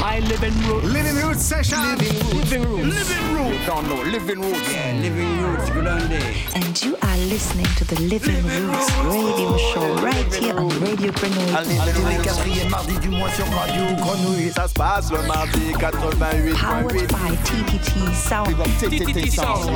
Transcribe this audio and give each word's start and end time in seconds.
My 0.00 0.18
living 0.20 0.56
root. 0.66 0.82
Living 0.84 1.16
root 1.16 1.36
session. 1.36 1.78
Living 1.98 2.62
root. 2.62 2.86
Living 2.86 3.34
root. 3.34 3.60
Don't 3.66 3.86
know. 3.86 4.02
Living 4.02 4.40
root. 4.40 4.56
Yeah, 4.72 4.94
living 4.94 5.42
roots. 5.42 5.68
Good 5.68 5.86
on 5.86 6.08
day. 6.08 6.36
And 6.54 6.82
you 6.82 6.96
are 7.02 7.18
listening 7.28 7.66
to 7.76 7.84
the 7.84 8.00
Living 8.00 8.42
Roots 8.42 8.90
radio 9.04 9.58
show 9.58 9.94
right 9.96 10.34
here 10.34 10.56
on 10.56 10.70
Radio 10.80 11.12
Grenouille. 11.12 11.54
Allez, 11.54 11.76
tous 11.94 12.08
les 12.08 12.16
quatrièmes 12.16 12.70
mardis 12.70 12.98
du 13.00 13.10
mois 13.10 13.30
sur 13.32 13.44
Radio 13.50 13.82
Grenouille. 13.96 14.50
Ça 14.56 14.68
se 14.68 14.72
passe 14.72 15.12
le 15.12 15.20
mardi 15.26 15.74
88.8. 15.78 16.54
Powered 16.54 17.08
by 17.12 17.36
TTT 17.44 18.14
Sound. 18.14 18.56
TTT 18.78 19.30
Sound. 19.30 19.68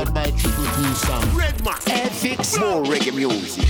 Redman. 1.37 1.75
FX. 1.87 2.59
More 2.59 2.83
reggae 2.83 3.13
music. 3.13 3.69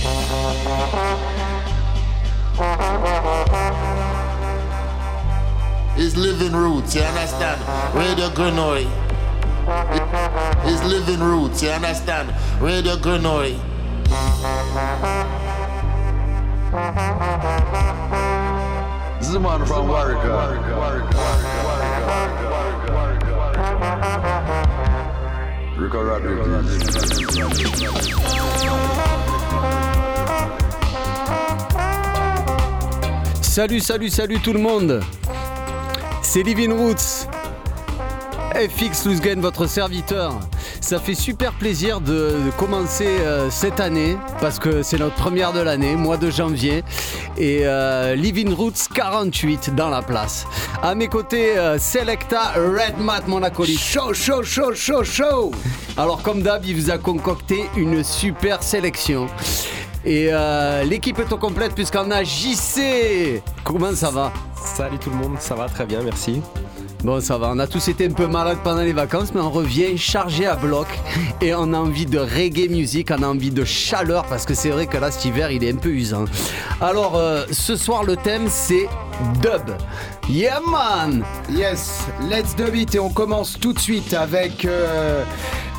It's 5.97 6.17
living 6.17 6.51
roots, 6.51 6.93
you 6.93 7.01
understand? 7.03 7.61
Radio 7.95 8.29
Grenouille. 8.29 8.85
It's 10.67 10.83
living 10.83 11.21
roots, 11.21 11.63
you 11.63 11.69
understand? 11.69 12.33
Radio 12.61 12.97
Grenouille. 12.97 13.57
This 19.19 19.29
is 19.29 19.37
one 19.37 19.65
from 19.65 19.87
Rico 25.77 26.03
Salut, 33.41 33.79
salut, 33.79 34.09
salut 34.09 34.39
tout 34.39 34.51
le 34.51 34.59
monde. 34.59 35.01
C'est 36.35 36.43
Living 36.43 36.73
Roots. 36.73 37.29
FX 38.55 39.05
Loosgain, 39.05 39.39
votre 39.39 39.67
serviteur. 39.67 40.37
Ça 40.81 40.99
fait 40.99 41.15
super 41.15 41.53
plaisir 41.53 42.01
de, 42.01 42.11
de 42.45 42.51
commencer 42.57 43.07
euh, 43.07 43.49
cette 43.49 43.79
année 43.79 44.17
parce 44.41 44.59
que 44.59 44.83
c'est 44.83 44.97
notre 44.97 45.15
première 45.15 45.53
de 45.53 45.61
l'année, 45.61 45.95
mois 45.95 46.17
de 46.17 46.29
janvier. 46.29 46.83
Et 47.37 47.61
euh, 47.63 48.15
Living 48.15 48.53
Roots 48.53 48.89
48 48.93 49.75
dans 49.75 49.89
la 49.89 50.01
place. 50.01 50.45
À 50.83 50.93
mes 50.93 51.07
côtés, 51.07 51.57
euh, 51.57 51.79
Selecta 51.79 52.51
Red 52.57 52.99
Mat, 52.99 53.29
mon 53.29 53.41
acolyte. 53.41 53.79
Chaud, 53.79 54.13
chaud, 54.13 54.43
chaud, 54.43 54.73
chaud, 54.73 55.05
chaud. 55.05 55.51
Alors 55.95 56.21
comme 56.21 56.41
d'hab, 56.41 56.65
il 56.65 56.75
vous 56.75 56.91
a 56.91 56.97
concocté 56.97 57.63
une 57.77 58.03
super 58.03 58.61
sélection. 58.61 59.27
Et 60.05 60.27
euh, 60.31 60.83
l'équipe 60.83 61.17
est 61.17 61.31
au 61.33 61.37
complète 61.37 61.73
puisqu'on 61.73 62.11
a 62.11 62.23
JC. 62.23 63.41
Comment 63.63 63.93
ça 63.93 64.11
va? 64.11 64.31
Salut 64.55 64.99
tout 64.99 65.09
le 65.09 65.15
monde, 65.15 65.37
ça 65.39 65.55
va 65.55 65.67
très 65.67 65.85
bien, 65.85 66.01
merci. 66.03 66.41
Bon, 67.03 67.21
ça 67.21 67.37
va. 67.37 67.51
On 67.51 67.59
a 67.59 67.67
tous 67.67 67.87
été 67.87 68.07
un 68.07 68.11
peu 68.11 68.25
malades 68.25 68.57
pendant 68.63 68.81
les 68.81 68.93
vacances, 68.93 69.33
mais 69.33 69.41
on 69.41 69.51
revient 69.51 69.97
chargé 69.97 70.47
à 70.47 70.55
bloc. 70.55 70.87
Et 71.41 71.53
on 71.53 71.73
a 71.73 71.77
envie 71.77 72.05
de 72.07 72.17
reggae 72.17 72.69
music, 72.69 73.11
on 73.11 73.21
a 73.21 73.27
envie 73.27 73.51
de 73.51 73.63
chaleur, 73.63 74.25
parce 74.25 74.45
que 74.45 74.55
c'est 74.55 74.69
vrai 74.69 74.87
que 74.87 74.97
là, 74.97 75.11
cet 75.11 75.25
hiver, 75.25 75.51
il 75.51 75.63
est 75.63 75.71
un 75.71 75.77
peu 75.77 75.89
usant. 75.89 76.25
Alors, 76.81 77.15
euh, 77.15 77.45
ce 77.51 77.75
soir, 77.75 78.03
le 78.03 78.15
thème, 78.15 78.47
c'est 78.49 78.87
dub. 79.41 79.75
Yeah, 80.27 80.59
man 80.67 81.23
Yes, 81.51 82.07
let's 82.27 82.55
do 82.55 82.65
it 82.73 82.95
et 82.95 82.99
on 82.99 83.09
commence 83.09 83.59
tout 83.59 83.73
de 83.73 83.79
suite 83.79 84.15
avec 84.15 84.65
euh, 84.65 85.23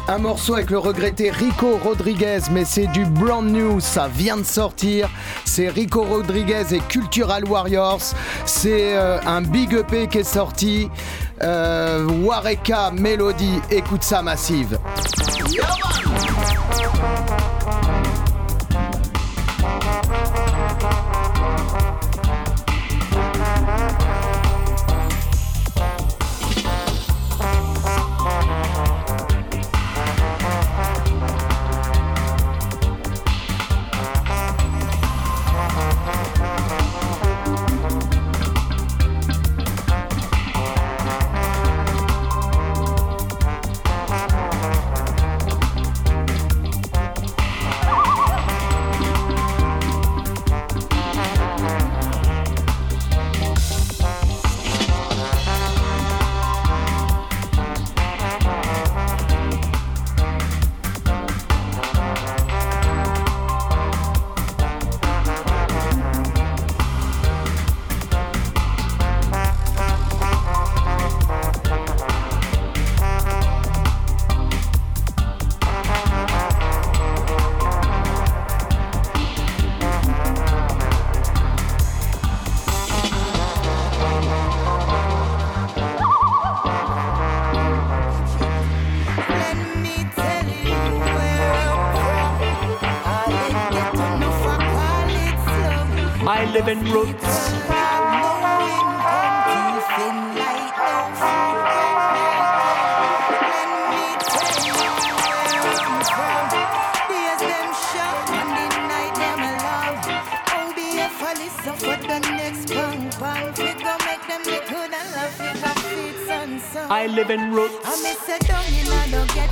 un 0.09 0.19
morceau 0.19 0.55
avec 0.55 0.71
le 0.71 0.79
regretté 0.79 1.31
Rico 1.31 1.79
Rodriguez, 1.83 2.41
mais 2.53 2.65
c'est 2.65 2.87
du 2.87 3.05
brand 3.05 3.45
new, 3.45 3.81
ça 3.81 4.09
vient 4.09 4.37
de 4.37 4.45
sortir. 4.45 5.09
C'est 5.45 5.69
Rico 5.69 6.03
Rodriguez 6.03 6.65
et 6.73 6.81
Cultural 6.81 7.45
Warriors. 7.45 8.03
C'est 8.45 8.97
euh, 8.97 9.19
un 9.27 9.43
big 9.43 9.73
EP 9.75 10.07
qui 10.07 10.19
est 10.19 10.25
sorti. 10.25 10.89
Euh, 11.43 12.07
Wareka 12.23 12.93
Melody, 12.93 13.61
écoute 13.71 14.03
ça 14.03 14.23
massive. 14.23 14.79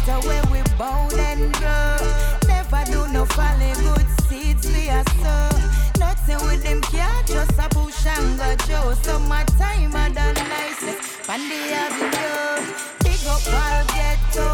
No 0.06 0.20
get 0.20 0.50
we 0.50 0.60
bound 0.78 1.12
and 1.14 1.52
grow. 1.54 1.96
Never 2.46 2.84
do 2.90 3.06
no 3.12 3.24
falling 3.26 3.74
good 3.84 4.06
seeds 4.28 4.66
we 4.66 4.88
are 4.90 5.04
sow. 5.22 5.48
Nothing 5.98 6.40
with 6.46 6.62
them 6.62 6.80
care, 6.82 7.22
just 7.26 7.58
a 7.58 7.68
push 7.70 8.06
and 8.06 8.38
go 8.38 8.54
Joe. 8.66 8.94
So 9.02 9.18
my 9.20 9.44
time 9.58 9.94
I 9.96 10.10
done 10.10 10.34
nicest. 10.34 11.28
And 11.28 11.42
the 11.50 11.60
avenue. 11.82 12.74
Big 13.02 13.26
up 13.26 13.42
all 13.52 13.84
ghetto 13.94 14.53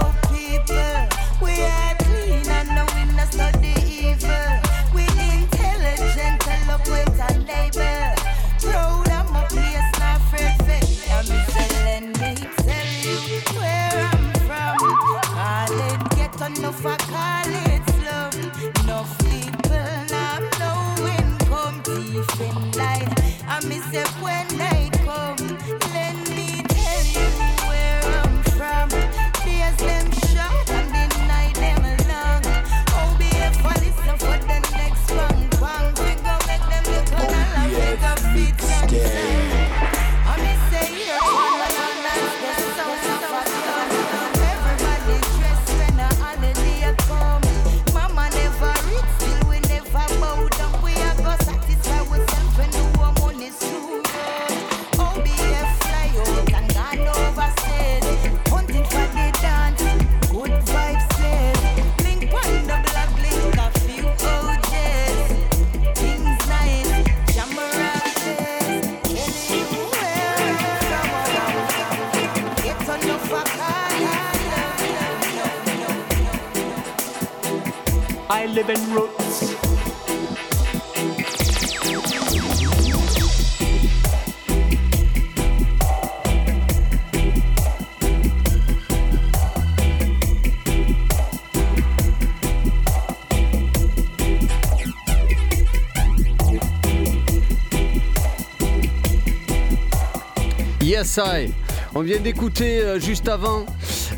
Yes 100.90 101.20
I. 101.24 101.52
On 101.94 102.00
vient 102.00 102.18
d'écouter 102.18 102.80
euh, 102.80 102.98
juste 102.98 103.28
avant 103.28 103.64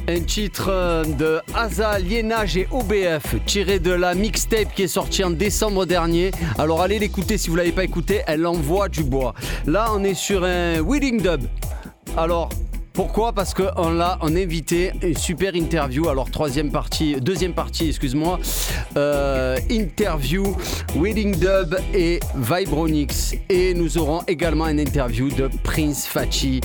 un 0.09 0.21
titre 0.21 0.71
euh, 0.71 1.05
de 1.05 1.39
Asa, 1.55 1.99
Lienage 1.99 2.57
et 2.57 2.67
OBF 2.71 3.45
tiré 3.45 3.79
de 3.79 3.91
la 3.91 4.15
mixtape 4.15 4.73
qui 4.75 4.85
est 4.85 4.89
sortie 4.89 5.23
en 5.23 5.29
décembre 5.29 5.85
dernier. 5.85 6.31
Alors 6.59 6.81
allez 6.81 6.99
l'écouter 6.99 7.37
si 7.37 7.51
vous 7.51 7.57
l'avez 7.57 7.73
pas 7.73 7.85
écouté, 7.85 8.23
elle 8.27 8.47
envoie 8.47 8.89
du 8.89 9.05
bois. 9.05 9.35
Là 9.67 9.91
on 9.95 10.03
est 10.03 10.15
sur 10.15 10.45
un 10.45 10.81
Wedding 10.81 11.21
Dub. 11.21 11.43
Alors 12.17 12.49
pourquoi 12.93 13.33
Parce 13.33 13.55
qu'on 13.55 13.91
l'a 13.91 14.19
a 14.21 14.27
invité 14.27 14.93
une 15.03 15.17
super 15.17 15.55
interview. 15.55 16.09
Alors 16.09 16.31
troisième 16.31 16.71
partie, 16.71 17.17
deuxième 17.21 17.55
partie, 17.55 17.89
excuse-moi. 17.89 18.39
Euh, 18.97 19.57
interview, 19.71 20.57
Wedding 20.97 21.37
Dub 21.37 21.77
et 21.95 22.21
Vibronix. 22.35 23.35
Et 23.49 23.75
nous 23.75 23.99
aurons 23.99 24.23
également 24.27 24.69
une 24.69 24.81
interview 24.81 25.29
de 25.31 25.49
Prince 25.63 26.07
Fachi. 26.07 26.61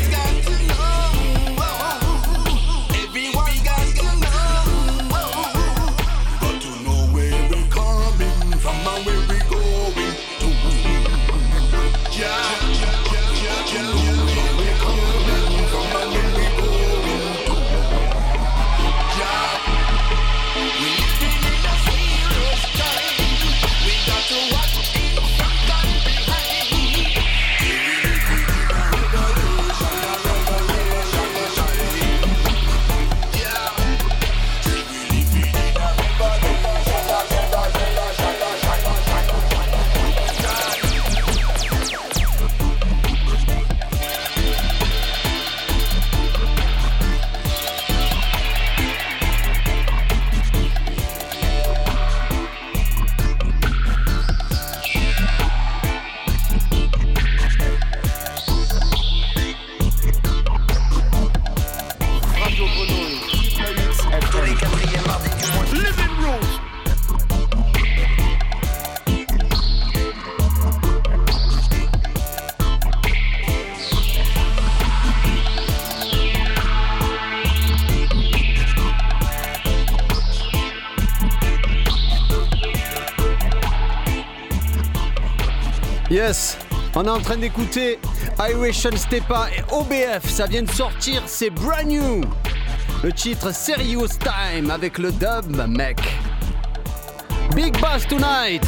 Got 0.07 0.58
On 87.01 87.05
est 87.05 87.11
en 87.11 87.21
train 87.21 87.37
d'écouter 87.37 88.01
Irish 88.41 88.85
and 88.85 88.97
Stepa 88.97 89.51
et 89.57 89.63
OBF. 89.73 90.29
Ça 90.29 90.47
vient 90.47 90.65
de 90.65 90.71
sortir, 90.71 91.23
c'est 91.27 91.49
brand 91.49 91.87
new. 91.87 92.23
Le 93.05 93.13
titre 93.13 93.55
Serious 93.55 94.09
Time 94.09 94.69
avec 94.69 94.99
le 94.99 95.13
dub, 95.13 95.65
mec. 95.69 96.01
Big 97.55 97.73
Boss 97.81 98.05
Tonight. 98.09 98.67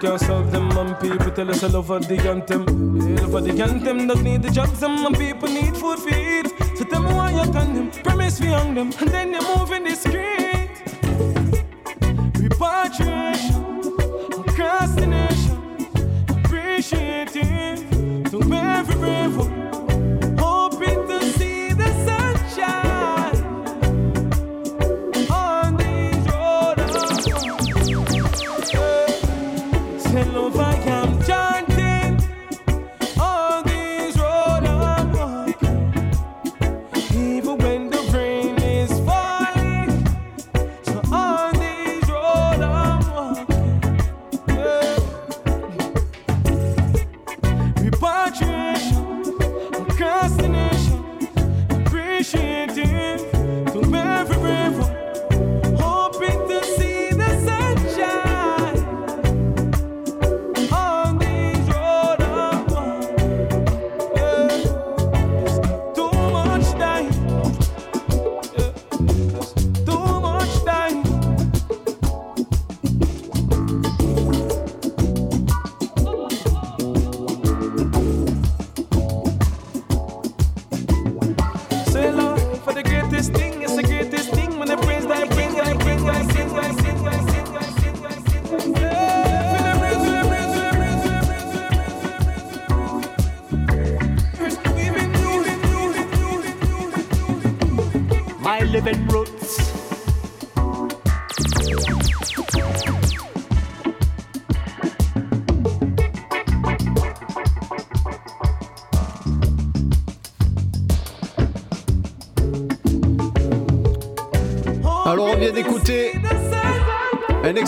can't 0.00 0.20
solve 0.20 0.50
them, 0.50 0.70
and 0.78 0.98
people 0.98 1.30
tell 1.30 1.50
us 1.50 1.62
I 1.62 1.68
love 1.68 1.88
for 1.88 2.00
the 2.00 2.16
anthem. 2.28 2.64
Love 3.16 3.30
for 3.32 3.40
the 3.42 3.62
anthem 3.62 4.06
that 4.06 4.22
need 4.22 4.42
the 4.42 4.50
jobs, 4.50 4.82
and 4.82 5.02
my 5.02 5.12
people 5.12 5.48
need 5.48 5.76
food 5.76 5.98
feed. 5.98 6.46
So 6.76 6.84
tell 6.84 7.02
me 7.02 7.12
why 7.12 7.30
you 7.32 7.52
condemn, 7.52 7.90
promise 8.02 8.40
we 8.40 8.46
hang 8.46 8.74
them, 8.74 8.92
and 8.98 9.10
then 9.10 9.32
you're 9.32 9.56
moving 9.56 9.84
the 9.84 9.94
screen 9.94 10.19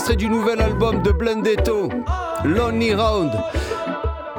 extrait 0.03 0.17
du 0.17 0.29
nouvel 0.29 0.61
album 0.61 1.01
de 1.01 1.13
Blendetto, 1.13 1.89
Lonely 2.45 2.93
Round. 2.93 3.31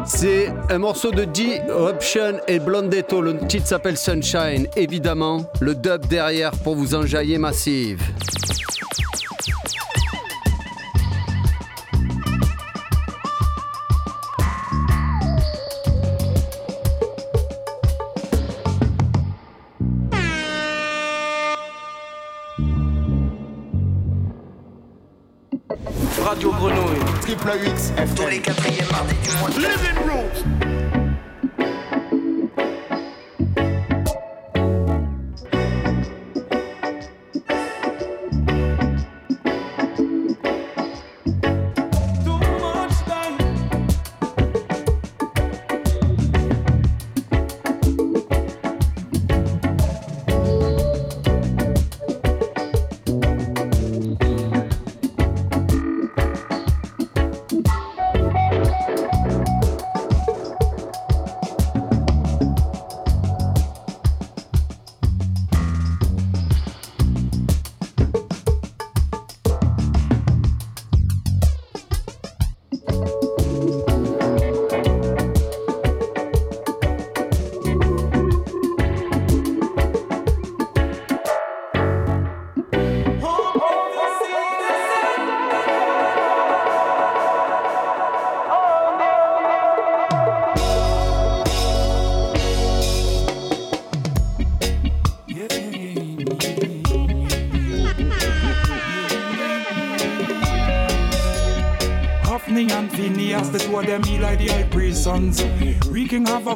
C'est 0.03 0.51
un 0.70 0.77
morceau 0.77 1.10
de 1.12 1.24
D-Ruption 1.24 2.41
et 2.50 2.60
Blondetto. 2.60 3.22
Le 3.22 3.38
titre 3.48 3.67
s'appelle 3.67 3.96
Sunshine. 3.96 4.67
Évidemment, 4.75 5.46
le 5.62 5.74
dub 5.74 6.05
derrière 6.08 6.51
pour 6.51 6.75
vous 6.75 6.96
enjailler 6.96 7.38
massive. 7.38 8.01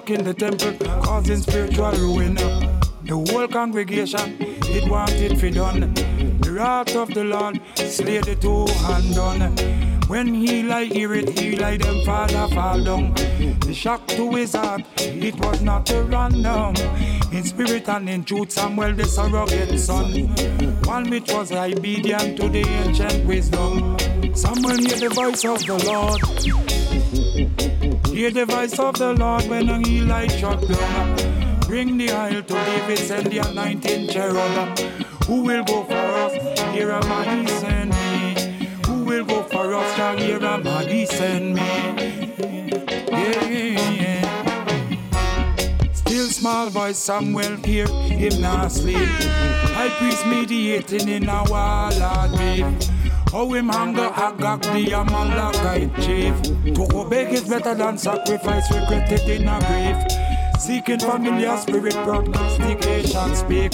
In 0.09 0.23
the 0.23 0.33
temple, 0.33 0.73
causing 1.01 1.37
spiritual 1.37 1.91
ruin. 1.91 2.35
The 2.35 3.25
whole 3.29 3.47
congregation, 3.47 4.37
it 4.39 4.89
wanted 4.89 5.39
for 5.39 5.49
done. 5.49 5.93
The 6.41 6.51
wrath 6.51 6.95
of 6.95 7.13
the 7.13 7.23
Lord 7.23 7.59
slay 7.75 8.19
the 8.19 8.35
two 8.35 8.67
hand 8.83 9.15
done. 9.15 9.55
When 10.07 10.33
he 10.33 10.63
like 10.63 10.91
hear 10.91 11.13
it, 11.13 11.37
he 11.37 11.57
like 11.57 11.81
them 11.81 12.03
father 12.05 12.47
fall 12.53 12.83
down. 12.83 13.13
The 13.65 13.73
shock 13.73 14.07
to 14.07 14.31
his 14.31 14.53
heart, 14.53 14.83
it 14.97 15.35
was 15.35 15.61
not 15.61 15.89
a 15.91 16.03
random. 16.03 16.75
In 17.31 17.43
spirit 17.43 17.89
and 17.89 18.09
in 18.09 18.23
truth, 18.23 18.51
Samuel 18.51 18.93
the 18.93 19.05
surrogate 19.05 19.79
son. 19.79 20.27
One 20.83 21.09
which 21.09 21.31
was 21.33 21.51
obedient 21.51 22.37
to 22.39 22.49
the 22.49 22.65
ancient 22.65 23.25
wisdom. 23.25 23.97
Samuel 24.33 24.77
hear 24.77 24.97
the 24.97 25.09
voice 25.09 25.43
of 25.43 25.65
the 25.65 25.77
Lord. 25.85 26.66
Hear 28.17 28.31
the 28.31 28.47
voice 28.47 28.79
of 28.79 28.95
the 28.95 29.13
Lord 29.13 29.47
when 29.47 29.83
he 29.83 30.01
like 30.01 30.31
shut 30.31 30.67
down. 30.67 31.59
Bring 31.67 31.99
the 31.99 32.09
oil 32.09 32.41
to 32.41 32.53
David, 32.65 32.97
send 32.97 33.27
the 33.27 33.37
anointing 33.47 34.09
cherub. 34.09 34.79
Who 35.27 35.43
will 35.43 35.63
go 35.63 35.83
for 35.83 35.93
us? 35.93 36.33
Here 36.73 36.89
am 36.89 37.11
I, 37.11 37.45
send 37.45 37.91
me. 37.91 38.69
Who 38.87 39.03
will 39.03 39.23
go 39.23 39.43
for 39.43 39.71
us? 39.75 39.95
Shall 39.95 40.17
here 40.17 40.43
am 40.43 40.67
I, 40.67 41.05
send 41.05 41.53
me. 41.53 41.61
Yeah, 43.11 43.45
yeah. 44.01 44.31
Still 45.93 46.25
small 46.25 46.71
voice 46.71 46.97
Samuel 46.97 47.57
hear 47.57 47.85
him 47.85 48.41
not 48.41 48.71
sleep. 48.71 48.97
High 49.77 49.89
priest 49.99 50.25
mediating 50.25 51.07
in 51.07 51.29
a 51.29 51.43
wall. 51.43 51.93
Him 53.37 53.69
hunger 53.69 54.11
Agag 54.15 54.61
the 54.63 54.93
Amalekite 54.93 55.95
chief. 56.01 56.41
To 56.73 56.97
obey 56.97 57.31
is 57.31 57.47
better 57.47 57.75
than 57.75 57.97
sacrifice 57.97 58.69
regretted 58.73 59.29
in 59.29 59.47
a 59.47 59.59
grave. 59.59 60.59
Seeking 60.59 60.99
familiar 60.99 61.55
spirit 61.57 61.93
prognostication 61.93 63.35
speak. 63.35 63.71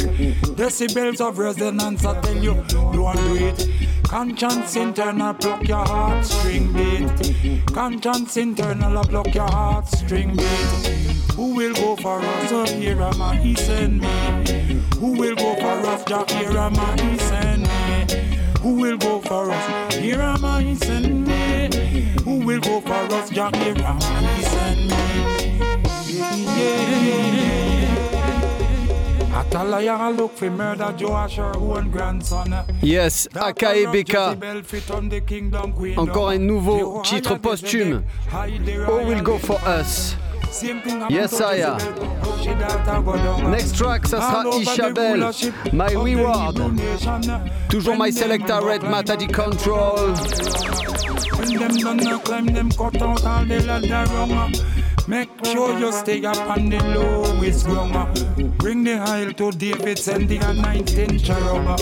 Decibels 0.57 1.21
of 1.21 1.39
resonance 1.39 2.05
I 2.05 2.19
tell 2.19 2.43
you, 2.43 2.55
don't 2.67 3.15
do 3.15 3.35
it. 3.35 3.69
Conscience 4.03 4.75
internal 4.75 5.33
pluck 5.33 5.65
your 5.65 5.85
heartstring 5.85 6.73
beat. 6.73 7.65
Conscience 7.73 8.35
internal 8.35 8.97
I 8.97 9.03
pluck 9.03 9.33
your 9.33 9.47
heartstring 9.47 10.37
beat. 10.37 11.33
Who 11.35 11.55
will 11.55 11.73
go 11.73 11.95
for 11.95 12.19
us? 12.19 12.51
Oh, 12.51 12.65
here 12.65 13.01
am 13.01 13.21
I, 13.21 13.37
he 13.37 13.55
send 13.55 14.01
me. 14.01 14.81
Who 14.99 15.13
will 15.13 15.35
go 15.35 15.55
for 15.55 15.87
us? 15.87 16.03
Jack, 16.03 16.29
here 16.31 16.57
am 16.57 16.77
I, 16.77 17.01
he 17.01 17.17
send. 17.17 17.52
Who 18.63 18.75
will 18.75 18.97
go 18.97 19.19
for 19.19 19.51
us? 19.51 19.93
Here 19.95 20.21
am 20.21 20.45
I, 20.45 20.73
send 20.75 21.27
me. 21.27 21.69
Who 22.23 22.45
will 22.45 22.61
go 22.61 22.79
for 22.79 22.93
us? 22.93 23.29
Jack, 23.29 23.53
here 23.57 23.75
am 23.77 23.97
I, 24.01 24.41
send 24.41 24.87
me. 24.87 24.95
Yeah. 26.57 27.03
Atalaya 29.33 30.15
look 30.15 30.37
for 30.37 30.49
murder 30.49 30.95
Joash 30.97 31.35
her 31.35 31.57
own 31.57 31.91
grandson. 31.91 32.55
Yes, 32.81 33.27
Aka 33.35 33.75
et 33.75 33.87
Beka. 33.87 34.37
Encore 35.97 36.29
un 36.29 36.37
nouveau 36.39 37.01
titre 37.03 37.35
posthume. 37.35 38.03
Who 38.31 39.05
will 39.07 39.21
go 39.21 39.37
for 39.39 39.59
us? 39.67 40.15
Yes, 41.09 41.41
Aya. 41.41 41.77
Next 43.49 43.75
track, 43.75 44.05
ça 44.05 44.21
sera 44.21 44.43
Ishabel, 44.59 45.31
My 45.71 45.95
Reward. 45.95 46.61
Toujours 47.69 47.97
My 47.97 48.11
Selector 48.11 48.63
Red 48.63 48.83
Matadi 48.83 49.27
Control. 49.27 50.13
When 51.37 51.57
them 51.57 51.75
done 51.77 52.19
climb 52.19 52.45
them 52.45 52.69
cut 52.69 53.01
out 53.01 53.25
all 53.25 53.45
the 53.45 53.63
ladder 53.65 54.13
rung. 54.13 54.31
Uh. 54.31 54.49
Make 55.07 55.29
sure 55.43 55.77
you 55.79 55.91
stay 55.91 56.23
up 56.23 56.37
on 56.47 56.69
the 56.69 56.77
lowest 56.83 57.65
rung. 57.67 57.95
Uh. 57.95 58.13
Bring 58.59 58.83
the 58.83 58.99
oil 59.09 59.33
to 59.33 59.51
David, 59.57 59.97
send 59.97 60.29
the 60.29 60.37
anointing 60.37 61.17
cherub. 61.17 61.67
Uh. 61.67 61.77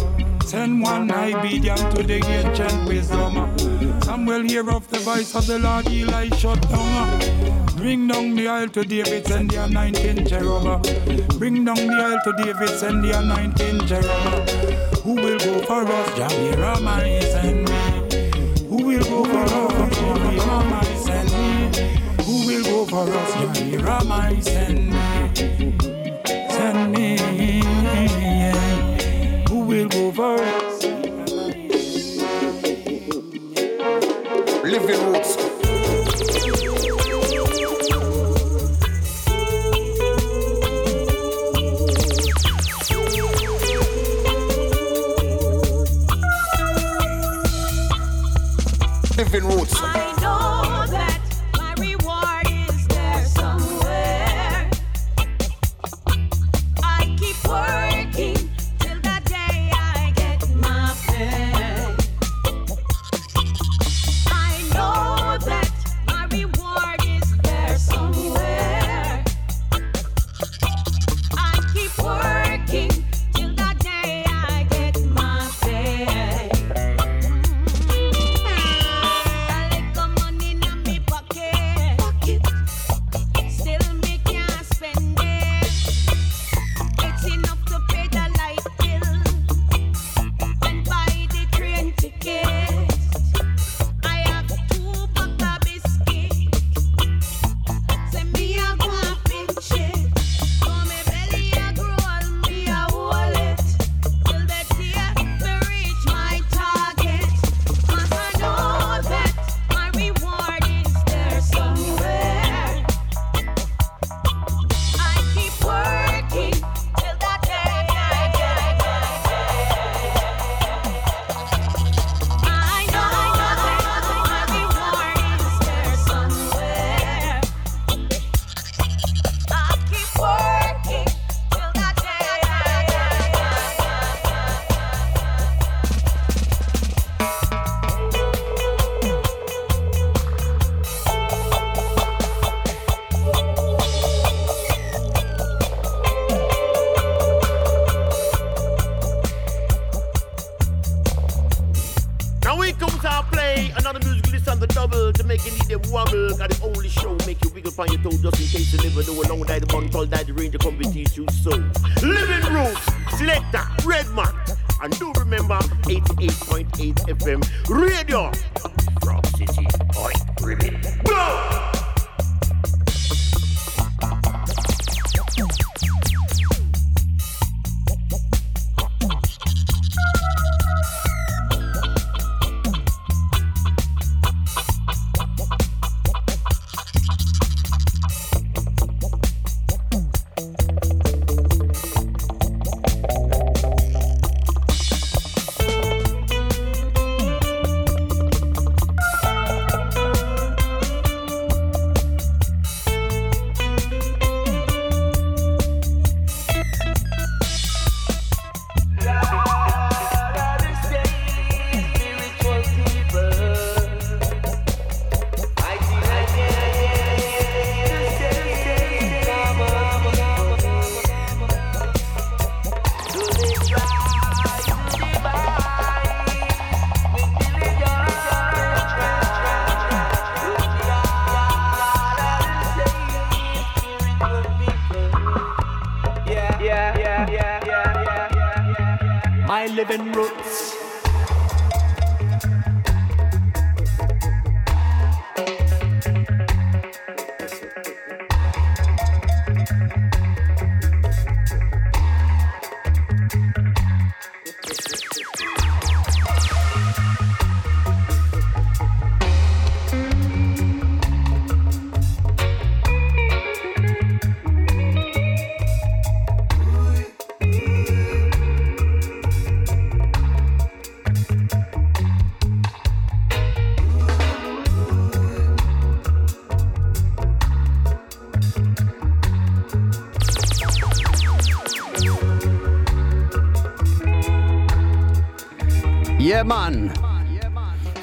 Send 0.45 0.81
one 0.81 1.11
obedient 1.11 1.95
to 1.95 2.03
the 2.03 2.23
ancient 2.25 2.87
wisdom. 2.87 4.01
Some 4.03 4.25
will 4.25 4.43
hear 4.43 4.69
of 4.69 4.87
the 4.89 4.99
voice 4.99 5.35
of 5.35 5.45
the 5.45 5.59
Lord, 5.59 5.89
Eli 5.89 6.29
shut 6.37 6.61
down. 6.69 7.70
Bring 7.81 8.07
down 8.07 8.35
the 8.35 8.47
oil 8.47 8.67
to 8.67 8.83
David, 8.83 9.25
send 9.25 9.49
the 9.49 9.63
anointing 9.63 10.27
cherub. 10.27 10.83
Bring 11.39 11.65
down 11.65 11.77
the 11.77 11.97
oil 11.99 12.19
to 12.23 12.31
David, 12.43 12.69
send 12.77 13.03
the 13.03 13.17
anointing 13.17 13.87
cherub. 13.87 14.47
Who 14.99 15.15
will 15.15 15.39
go 15.39 15.61
for 15.65 15.81
us? 15.91 16.09
Jahira, 16.09 16.79
my 16.83 17.19
send 17.21 17.67
me. 17.67 17.81
Who 18.69 18.85
will 18.85 19.03
go 19.03 19.25
for 19.25 19.45
us? 19.49 19.97
Jahira, 19.97 20.69
my 20.69 20.83
send 20.93 21.31
me. 21.31 21.71
Who 22.23 22.45
will 22.45 22.63
go 22.63 22.85
for 22.85 23.09
us? 23.09 23.31
Jahira, 23.57 24.05
my 24.05 24.39
send 24.41 24.91
me. 24.91 25.31
Send 26.51 26.91
me. 26.91 27.17
Who 29.49 29.57
will 29.65 29.89
go 29.89 30.11
for 30.11 30.37
us? 30.39 30.83
Living 34.63 35.01
Roots. 35.11 35.40
Living 49.33 49.47
Roots. 49.47 49.60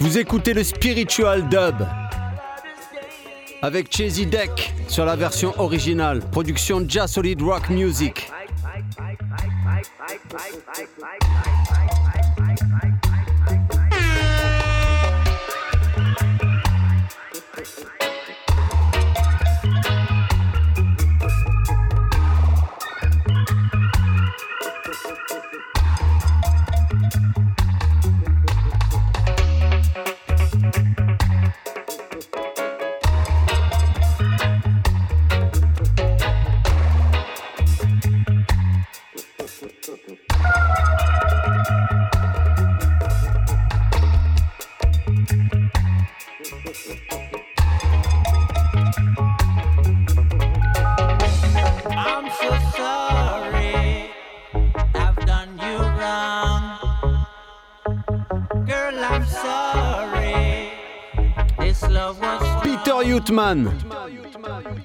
Vous 0.01 0.17
écoutez 0.17 0.55
le 0.55 0.65
Spiritual 0.65 1.47
Dub 1.51 1.87
avec 3.61 3.95
Chasey 3.95 4.25
Deck 4.25 4.73
sur 4.89 5.05
la 5.05 5.17
version 5.17 5.53
originale, 5.59 6.21
production 6.31 6.83
Jazz 6.89 7.13
Solid 7.13 7.43
Rock 7.43 7.69
Music. 7.69 8.28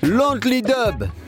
Lonely 0.02 0.62
Dub. 0.62 1.23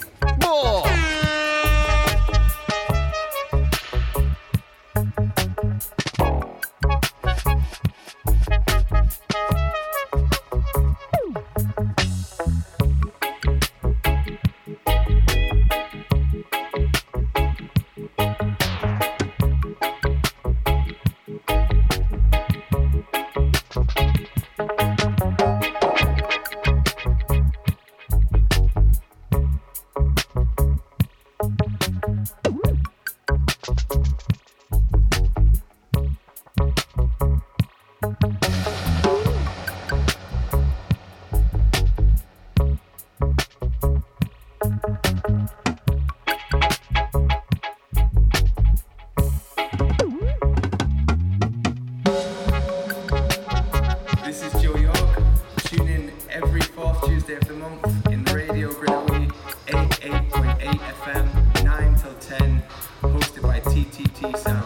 8 60.65 60.71
FM, 60.71 61.63
9 61.63 61.95
till 61.95 62.13
10, 62.15 62.63
hosted 63.03 63.43
by 63.43 63.59
TTT 63.59 64.35
Sound. 64.35 64.64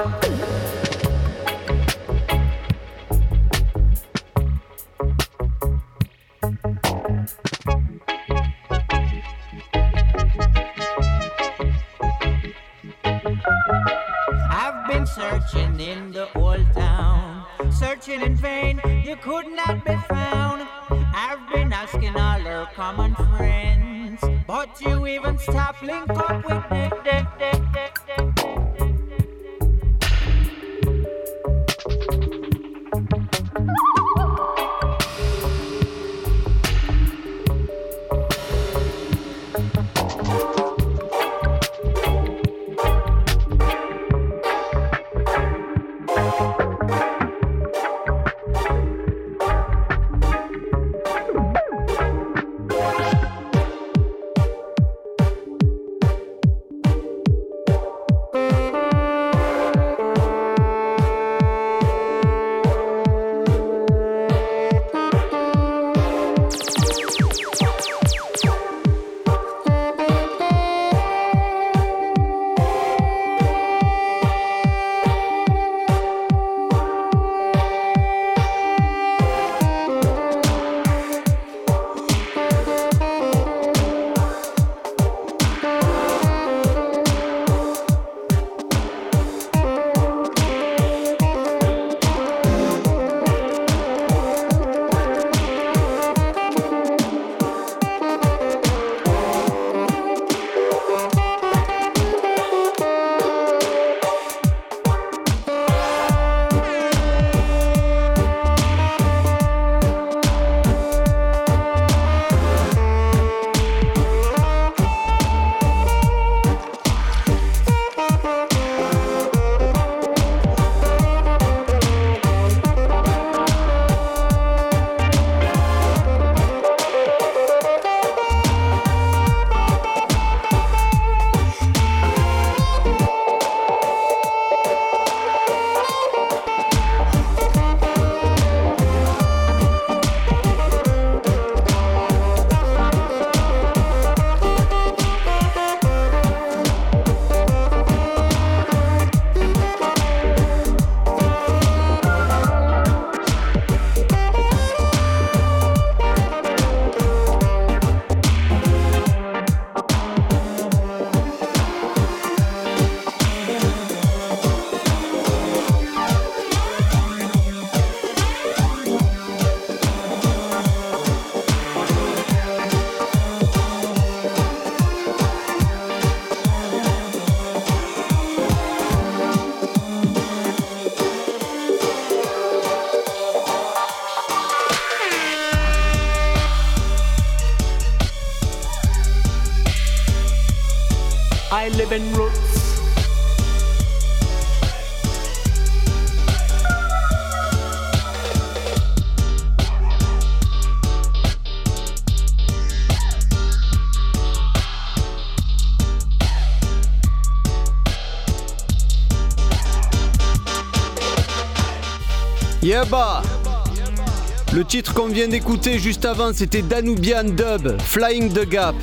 Le 214.53 214.63
titre 214.63 214.93
qu'on 214.93 215.07
vient 215.07 215.27
d'écouter 215.27 215.79
juste 215.79 216.05
avant, 216.05 216.31
c'était 216.33 216.61
Danubian 216.61 217.25
Dub, 217.25 217.77
Flying 217.81 218.31
the 218.31 218.47
Gap. 218.47 218.75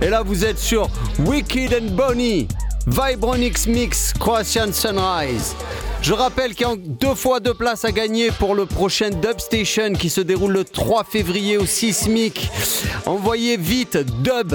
Et 0.00 0.08
là, 0.08 0.22
vous 0.22 0.46
êtes 0.46 0.58
sur 0.58 0.88
Wicked 1.18 1.74
and 1.74 1.90
Bonnie, 1.92 2.48
Vibronix 2.86 3.66
Mix, 3.66 4.14
Croatian 4.14 4.72
Sunrise. 4.72 5.54
Je 6.00 6.14
rappelle 6.14 6.54
qu'il 6.54 6.66
y 6.66 6.70
a 6.70 6.76
deux 6.76 7.14
fois 7.14 7.40
deux 7.40 7.52
places 7.52 7.84
à 7.84 7.92
gagner 7.92 8.30
pour 8.30 8.54
le 8.54 8.64
prochain 8.64 9.10
Dub 9.10 9.38
Station 9.38 9.92
qui 9.92 10.08
se 10.08 10.22
déroule 10.22 10.52
le 10.52 10.64
3 10.64 11.04
février 11.04 11.58
au 11.58 11.66
Sismic. 11.66 12.50
Envoyez 13.04 13.58
vite 13.58 13.98
dub 14.22 14.54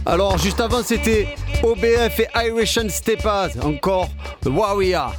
Alors, 0.06 0.38
juste 0.38 0.60
avant, 0.60 0.84
c'était 0.84 1.28
OBF 1.64 2.20
et 2.20 2.28
Irish 2.47 2.78
and 2.78 2.89
Stepas, 2.89 3.49
encore 3.62 4.10
The 4.41 4.47
Warrior. 4.47 5.14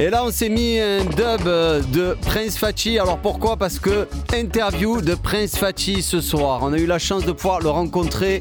Et 0.00 0.08
là, 0.10 0.24
on 0.24 0.30
s'est 0.30 0.48
mis 0.48 0.80
un 0.80 1.04
dub 1.04 1.46
euh, 1.46 1.82
de 1.92 2.16
Prince 2.22 2.56
Fachi. 2.56 2.98
Alors 2.98 3.18
pourquoi? 3.18 3.58
Parce 3.58 3.78
que 3.78 4.08
interview 4.34 5.02
de 5.02 5.14
Prince 5.14 5.56
Fachi 5.56 6.02
ce 6.02 6.22
soir. 6.22 6.60
On 6.62 6.72
a 6.72 6.78
eu 6.78 6.86
la 6.86 6.98
chance 6.98 7.26
de 7.26 7.32
pouvoir 7.32 7.60
le 7.60 7.68
rencontrer 7.68 8.40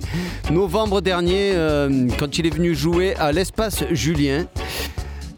novembre 0.49 1.01
dernier 1.01 1.51
euh, 1.53 2.07
quand 2.17 2.37
il 2.37 2.47
est 2.47 2.55
venu 2.55 2.73
jouer 2.73 3.13
à 3.17 3.33
l'espace 3.33 3.83
Julien. 3.91 4.45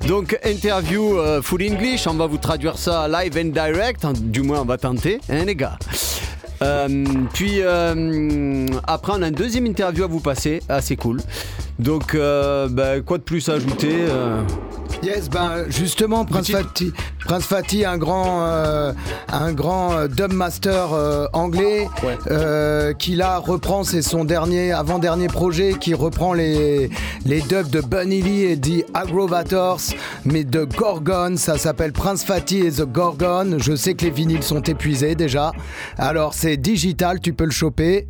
Donc 0.07 0.39
interview 0.45 1.17
euh, 1.17 1.41
full 1.41 1.63
English, 1.63 2.05
on 2.05 2.13
va 2.13 2.27
vous 2.27 2.37
traduire 2.37 2.77
ça 2.77 3.07
live 3.07 3.35
and 3.37 3.49
direct, 3.49 4.05
du 4.05 4.41
moins 4.41 4.61
on 4.61 4.65
va 4.65 4.77
tenter, 4.77 5.19
hein 5.29 5.45
les 5.45 5.55
gars 5.55 5.77
Euh, 6.61 7.03
puis 7.33 7.61
euh, 7.61 8.67
après, 8.85 9.13
on 9.15 9.21
a 9.21 9.27
une 9.27 9.33
deuxième 9.33 9.65
interview 9.65 10.03
à 10.03 10.07
vous 10.07 10.19
passer, 10.19 10.61
assez 10.69 10.95
cool. 10.95 11.19
Donc, 11.79 12.13
euh, 12.13 12.67
bah, 12.69 13.01
quoi 13.01 13.17
de 13.17 13.23
plus 13.23 13.49
à 13.49 13.53
ajouter 13.53 14.05
Yes, 15.03 15.29
ben 15.29 15.65
justement, 15.69 16.25
Prince 16.25 16.51
Fatih, 16.51 16.93
Prince 17.25 17.45
Fatih, 17.45 17.85
un 17.85 17.97
grand, 17.97 18.45
euh, 18.45 18.93
un 19.31 19.51
grand 19.51 19.93
euh, 19.93 20.07
dub 20.07 20.31
master 20.31 20.93
euh, 20.93 21.25
anglais, 21.33 21.87
euh, 22.29 22.93
qui 22.93 23.15
là 23.15 23.39
reprend, 23.39 23.83
c'est 23.83 24.03
son 24.03 24.25
dernier, 24.25 24.71
avant-dernier 24.71 25.27
projet, 25.27 25.73
qui 25.79 25.95
reprend 25.95 26.33
les, 26.33 26.91
les 27.25 27.41
dubs 27.41 27.69
de 27.69 27.81
Bunny 27.81 28.21
Lee 28.21 28.43
et 28.43 28.59
The 28.59 28.85
Agrovators, 28.93 29.81
mais 30.23 30.43
de 30.43 30.65
Gorgon, 30.65 31.35
ça 31.35 31.57
s'appelle 31.57 31.93
Prince 31.93 32.23
Fatih 32.23 32.59
et 32.59 32.71
The 32.71 32.85
Gorgon. 32.85 33.57
Je 33.57 33.75
sais 33.75 33.95
que 33.95 34.05
les 34.05 34.11
vinyles 34.11 34.43
sont 34.43 34.61
épuisés 34.61 35.15
déjà, 35.15 35.51
alors 35.97 36.35
c'est 36.35 36.57
digital, 36.57 37.19
tu 37.19 37.33
peux 37.33 37.45
le 37.45 37.51
choper. 37.51 38.07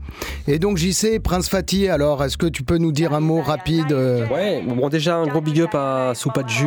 Et 0.48 0.60
donc 0.60 0.76
j'y 0.76 0.94
sais, 0.94 1.20
Prince 1.20 1.48
Fatih, 1.48 1.88
alors 1.88 2.22
est-ce 2.24 2.38
que 2.38 2.48
tu 2.48 2.64
peux 2.64 2.78
nous 2.78 2.92
dire 2.92 3.14
un 3.14 3.22
mot 3.22 3.42
rapide 3.42 3.92
Ouais, 3.94 4.62
bon 4.68 4.90
déjà 4.90 5.16
un 5.16 5.28
gros 5.28 5.40
big 5.42 5.62
up 5.62 5.74
à 5.74 6.12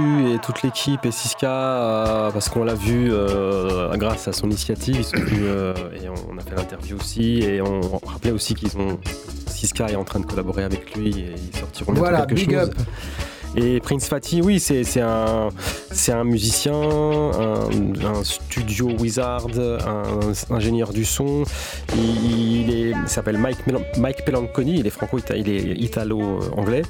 Et 0.05 0.39
toute 0.39 0.63
l'équipe 0.63 1.05
et 1.07 1.11
Siska 1.11 1.49
euh, 1.51 2.31
parce 2.31 2.49
qu'on 2.49 2.65
l'a 2.65 2.75
vu 2.75 3.09
euh, 3.11 3.97
grâce 3.97 4.29
à 4.29 4.33
son 4.33 4.49
initiative, 4.49 4.97
ils 4.99 5.05
sont 5.05 5.17
venus 5.17 5.41
euh, 5.43 5.75
et 5.95 6.09
on 6.09 6.37
a 6.37 6.43
fait 6.43 6.55
l'interview 6.57 6.97
aussi 6.97 7.39
et 7.43 7.63
on 7.63 7.81
rappelait 8.05 8.33
aussi 8.33 8.55
qu'ils 8.55 8.77
ont 8.77 8.99
Siska 9.47 9.87
est 9.89 9.97
en 9.97 10.05
train 10.05 10.21
de 10.21 10.27
collaborer 10.27 10.65
avec 10.65 10.95
lui 10.95 11.09
et 11.21 11.35
ils 11.53 11.57
sortiront 11.57 11.93
Voilà, 11.95 12.27
quelque 12.27 12.35
big 12.35 12.51
chose. 12.55 12.69
up. 12.69 12.75
Et 13.57 13.79
Prince 13.79 14.09
Fatih, 14.09 14.43
oui, 14.43 14.59
c'est 14.59 14.83
un, 15.01 16.25
musicien, 16.25 16.75
un, 16.75 17.69
un 18.05 18.25
studio 18.25 18.89
wizard, 18.99 19.47
un, 19.57 20.33
ingénieur 20.55 20.93
du 20.93 21.05
son. 21.05 21.45
Il, 21.97 22.95
s'appelle 23.07 23.39
Mike, 23.39 23.59
Mike 23.99 24.25
Pelanconi, 24.25 24.81
il 24.81 24.87
est 24.87 24.91
franco 24.91 25.19
il 25.37 25.49
est 25.49 25.77
italo-anglais. 25.81 26.83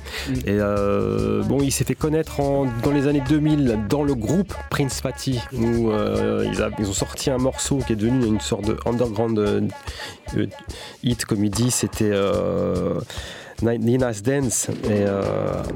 Et 0.46 0.52
euh, 0.52 1.42
bon, 1.42 1.60
il 1.60 1.70
s'est 1.70 1.84
fait 1.84 1.94
connaître 1.94 2.40
en- 2.40 2.66
dans 2.82 2.92
les 2.92 3.08
années 3.08 3.22
2000 3.28 3.80
dans 3.88 4.02
le 4.02 4.14
groupe 4.14 4.54
Prince 4.70 5.00
Fatih, 5.02 5.40
où 5.52 5.90
euh, 5.90 6.46
ils, 6.50 6.62
a- 6.62 6.70
ils 6.78 6.88
ont 6.88 6.92
sorti 6.94 7.28
un 7.30 7.38
morceau 7.38 7.78
qui 7.86 7.92
est 7.92 7.96
devenu 7.96 8.24
une 8.26 8.40
sorte 8.40 8.64
de 8.64 8.76
underground 8.86 9.38
euh, 9.38 9.60
hit, 11.02 11.26
comme 11.26 11.44
il 11.44 11.50
dit. 11.50 11.70
C'était. 11.70 12.10
Nina's 13.64 14.22
Dance 14.22 14.68
et 14.84 15.04
euh, 15.06 15.22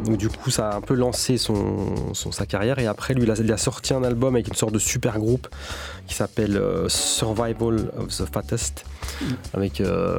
où 0.09 0.17
du 0.17 0.29
coup 0.29 0.51
ça 0.51 0.71
a 0.71 0.77
un 0.77 0.81
peu 0.81 0.95
lancé 0.95 1.37
sa 1.39 2.47
carrière. 2.47 2.79
Et 2.79 2.87
après 2.87 3.15
lui 3.15 3.25
il 3.25 3.53
a, 3.53 3.57
sorti 3.57 3.95
un 3.95 4.05
album 4.05 4.35
avec 4.35 4.49
une 4.49 4.55
sorte 4.55 4.73
de 4.73 4.79
super 4.79 5.19
groupe 5.19 5.49
qui 6.07 6.15
s'appelle 6.15 6.57
euh, 6.57 6.89
Survival 6.89 7.91
of 7.99 8.09
the 8.09 8.25
Fattest 8.33 8.85
avec 9.53 9.81
euh, 9.81 10.19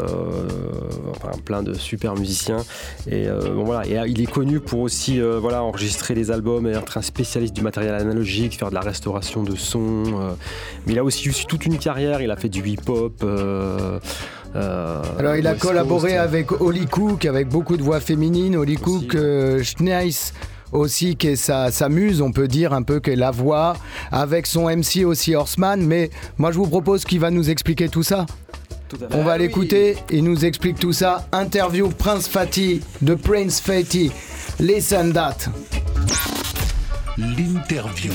plein 1.46 1.64
de 1.64 1.74
super 1.74 2.16
musiciens. 2.16 2.64
Et 3.10 3.28
il 4.08 4.22
est 4.22 4.32
connu 4.32 4.60
pour 4.60 4.82
aussi 4.82 5.22
enregistrer 5.22 6.16
les 6.16 6.32
albums 6.32 6.68
et 6.68 6.72
être 6.72 6.98
un 6.98 7.02
spécialiste 7.02 7.56
du 7.56 7.62
matériel 7.62 7.94
analogique 7.94 8.58
faire 8.58 8.70
de 8.70 8.76
la 8.76 8.82
restauration 8.82 9.44
de 9.44 9.56
son 9.56 10.04
euh, 10.08 10.34
mais 10.86 10.94
il 10.94 11.00
a 11.00 11.04
aussi 11.04 11.30
eu 11.30 11.34
toute 11.48 11.66
une 11.66 11.78
carrière. 11.78 12.22
Il 12.22 12.32
a 12.32 12.36
fait 12.36 12.50
du 12.50 12.68
hip 12.68 12.88
hop 12.88 13.26
euh, 14.56 15.02
Alors 15.18 15.36
il 15.36 15.48
a 15.48 15.56
collaboré 15.56 16.18
avec 16.18 16.52
Holly 16.52 16.86
Cook, 16.86 17.26
avec 17.26 17.50
beaucoup 17.50 17.78
de 17.78 17.84
voix 17.84 18.00
féminines. 18.00 18.56
Holly 18.56 18.76
Cook, 18.76 19.16
euh, 19.16 19.64
Schneis 19.64 20.34
aussi, 20.72 21.16
qui 21.16 21.30
est 21.30 21.36
sa, 21.36 21.72
sa 21.72 21.90
muse, 21.90 22.22
on 22.22 22.32
peut 22.32 22.48
dire 22.48 22.74
un 22.74 22.84
peu, 22.84 23.00
qui 23.00 23.12
est 23.12 23.16
la 23.16 23.32
voix, 23.32 23.76
avec 24.12 24.46
son 24.46 24.70
MC 24.70 25.04
aussi 25.06 25.36
Horseman. 25.36 25.82
Mais 25.86 26.10
moi 26.38 26.52
je 26.52 26.58
vous 26.58 26.68
propose 26.68 27.06
qu'il 27.06 27.20
va 27.20 27.32
nous 27.32 27.50
expliquer 27.50 27.90
tout 27.90 28.04
ça. 28.04 28.26
On 29.12 29.24
va 29.24 29.38
l'écouter, 29.38 29.98
il 30.10 30.24
nous 30.24 30.46
explique 30.46 30.80
tout 30.80 30.94
ça. 30.94 31.28
Interview 31.32 31.90
Prince 31.90 32.28
Fatih 32.28 32.82
de 33.02 33.14
Prince 33.14 33.60
Fatih. 33.60 34.12
Listen 34.60 35.14
that. 35.14 35.50
L'interview 37.20 38.14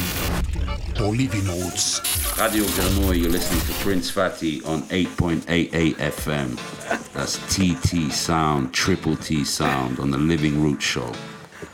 pour 0.96 1.12
Living 1.12 1.46
Roots. 1.46 2.00
Radio 2.38 2.64
Grenouille, 2.64 3.18
you're 3.18 3.30
listening 3.30 3.60
to 3.66 3.72
Prince 3.84 4.10
Fatty 4.10 4.62
on 4.64 4.80
8.88 4.84 5.98
FM. 5.98 6.56
That's 7.12 7.36
TT 7.54 8.10
Sound, 8.10 8.72
Triple 8.72 9.16
T 9.16 9.44
Sound 9.44 10.00
on 10.00 10.10
the 10.10 10.16
Living 10.16 10.62
Root 10.62 10.80
Show. 10.80 11.12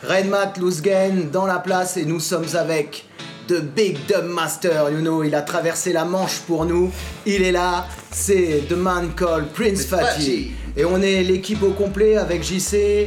Redmat 0.03 0.59
Loosgen 0.59 1.31
dans 1.31 1.47
la 1.47 1.61
place 1.61 1.97
et 1.97 2.05
nous 2.05 2.19
sommes 2.19 2.49
avec 2.55 3.05
The 3.47 3.61
Big 3.61 3.97
Dub 4.09 4.25
Master, 4.25 4.91
you 4.91 5.01
know, 5.01 5.23
il 5.23 5.37
a 5.37 5.43
traversé 5.43 5.93
la 5.93 6.05
Manche 6.05 6.41
pour 6.49 6.65
nous. 6.65 6.91
Il 7.27 7.43
est 7.43 7.53
là, 7.53 7.87
c'est 8.11 8.65
The 8.69 8.73
Man 8.73 9.13
Called 9.15 9.53
Prince 9.53 9.85
Fatty. 9.85 10.51
Et 10.77 10.85
on 10.85 11.01
est 11.01 11.23
l'équipe 11.23 11.63
au 11.63 11.71
complet 11.71 12.17
avec 12.17 12.43
JC. 12.43 13.07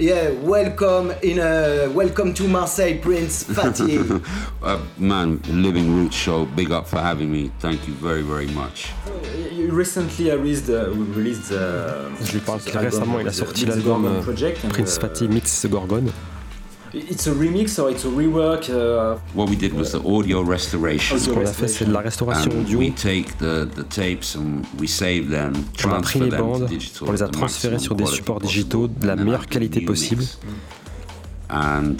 Yeah, 0.00 0.30
welcome 0.30 1.12
in 1.22 1.38
a, 1.40 1.86
welcome 1.92 2.32
to 2.32 2.48
Marseille, 2.48 2.98
Prince 3.02 3.42
Fatty. 3.54 3.98
uh, 4.62 4.78
man, 4.96 5.42
Living 5.50 5.94
Root 5.94 6.14
Show, 6.14 6.46
big 6.46 6.72
up 6.72 6.86
for 6.86 7.00
having 7.00 7.30
me. 7.30 7.50
Thank 7.58 7.86
you 7.86 7.92
very, 7.92 8.22
very 8.22 8.46
much. 8.46 8.92
You 9.52 9.70
recently 9.70 10.30
released, 10.30 10.70
uh, 10.70 10.90
released 11.14 11.52
uh, 11.52 12.08
Je 12.24 12.32
lui 12.32 12.40
parle 12.40 12.60
récemment 12.76 13.20
il 13.20 13.28
a 13.28 13.30
the 13.30 13.36
sorti 13.36 13.66
l'album 13.66 14.22
Prince 14.70 14.96
uh, 14.96 15.00
Fatih 15.02 15.28
Meets 15.28 15.60
the 15.60 15.68
Gorgon. 15.68 16.06
It's 16.92 17.28
a 17.28 17.32
remix 17.32 17.78
or 17.78 17.88
it's 17.90 18.04
a 18.04 18.08
rework? 18.08 18.68
Uh, 18.68 19.16
What 19.34 19.48
we 19.48 19.56
did 19.56 19.72
was 19.72 19.92
the 19.92 20.00
audio 20.04 20.42
restoration. 20.42 21.18
Ce 21.18 21.30
qu'on 21.30 21.40
a 21.42 21.46
fait, 21.46 21.68
c'est 21.68 21.84
de 21.84 21.92
la 21.92 22.00
restauration 22.00 22.50
And 22.50 22.62
audio. 22.62 22.78
We 22.80 22.92
take 22.92 23.38
the, 23.38 23.64
the 23.66 23.84
tapes 23.88 24.34
and 24.34 24.62
we 24.78 24.88
save 24.88 25.28
them, 25.30 25.52
On 25.84 25.90
a 25.90 26.00
pris 26.00 26.18
transfer 26.18 26.18
les 26.18 26.30
bandes, 26.36 26.66
digital. 26.66 27.08
on 27.08 27.12
les 27.12 27.22
a 27.22 27.28
transférées 27.28 27.78
sur 27.78 27.94
des 27.94 28.06
supports 28.06 28.40
digitaux 28.40 28.88
de 28.88 29.06
la 29.06 29.14
meilleure 29.16 29.46
qualité 29.46 29.80
possible. 29.82 30.24
And 31.48 31.96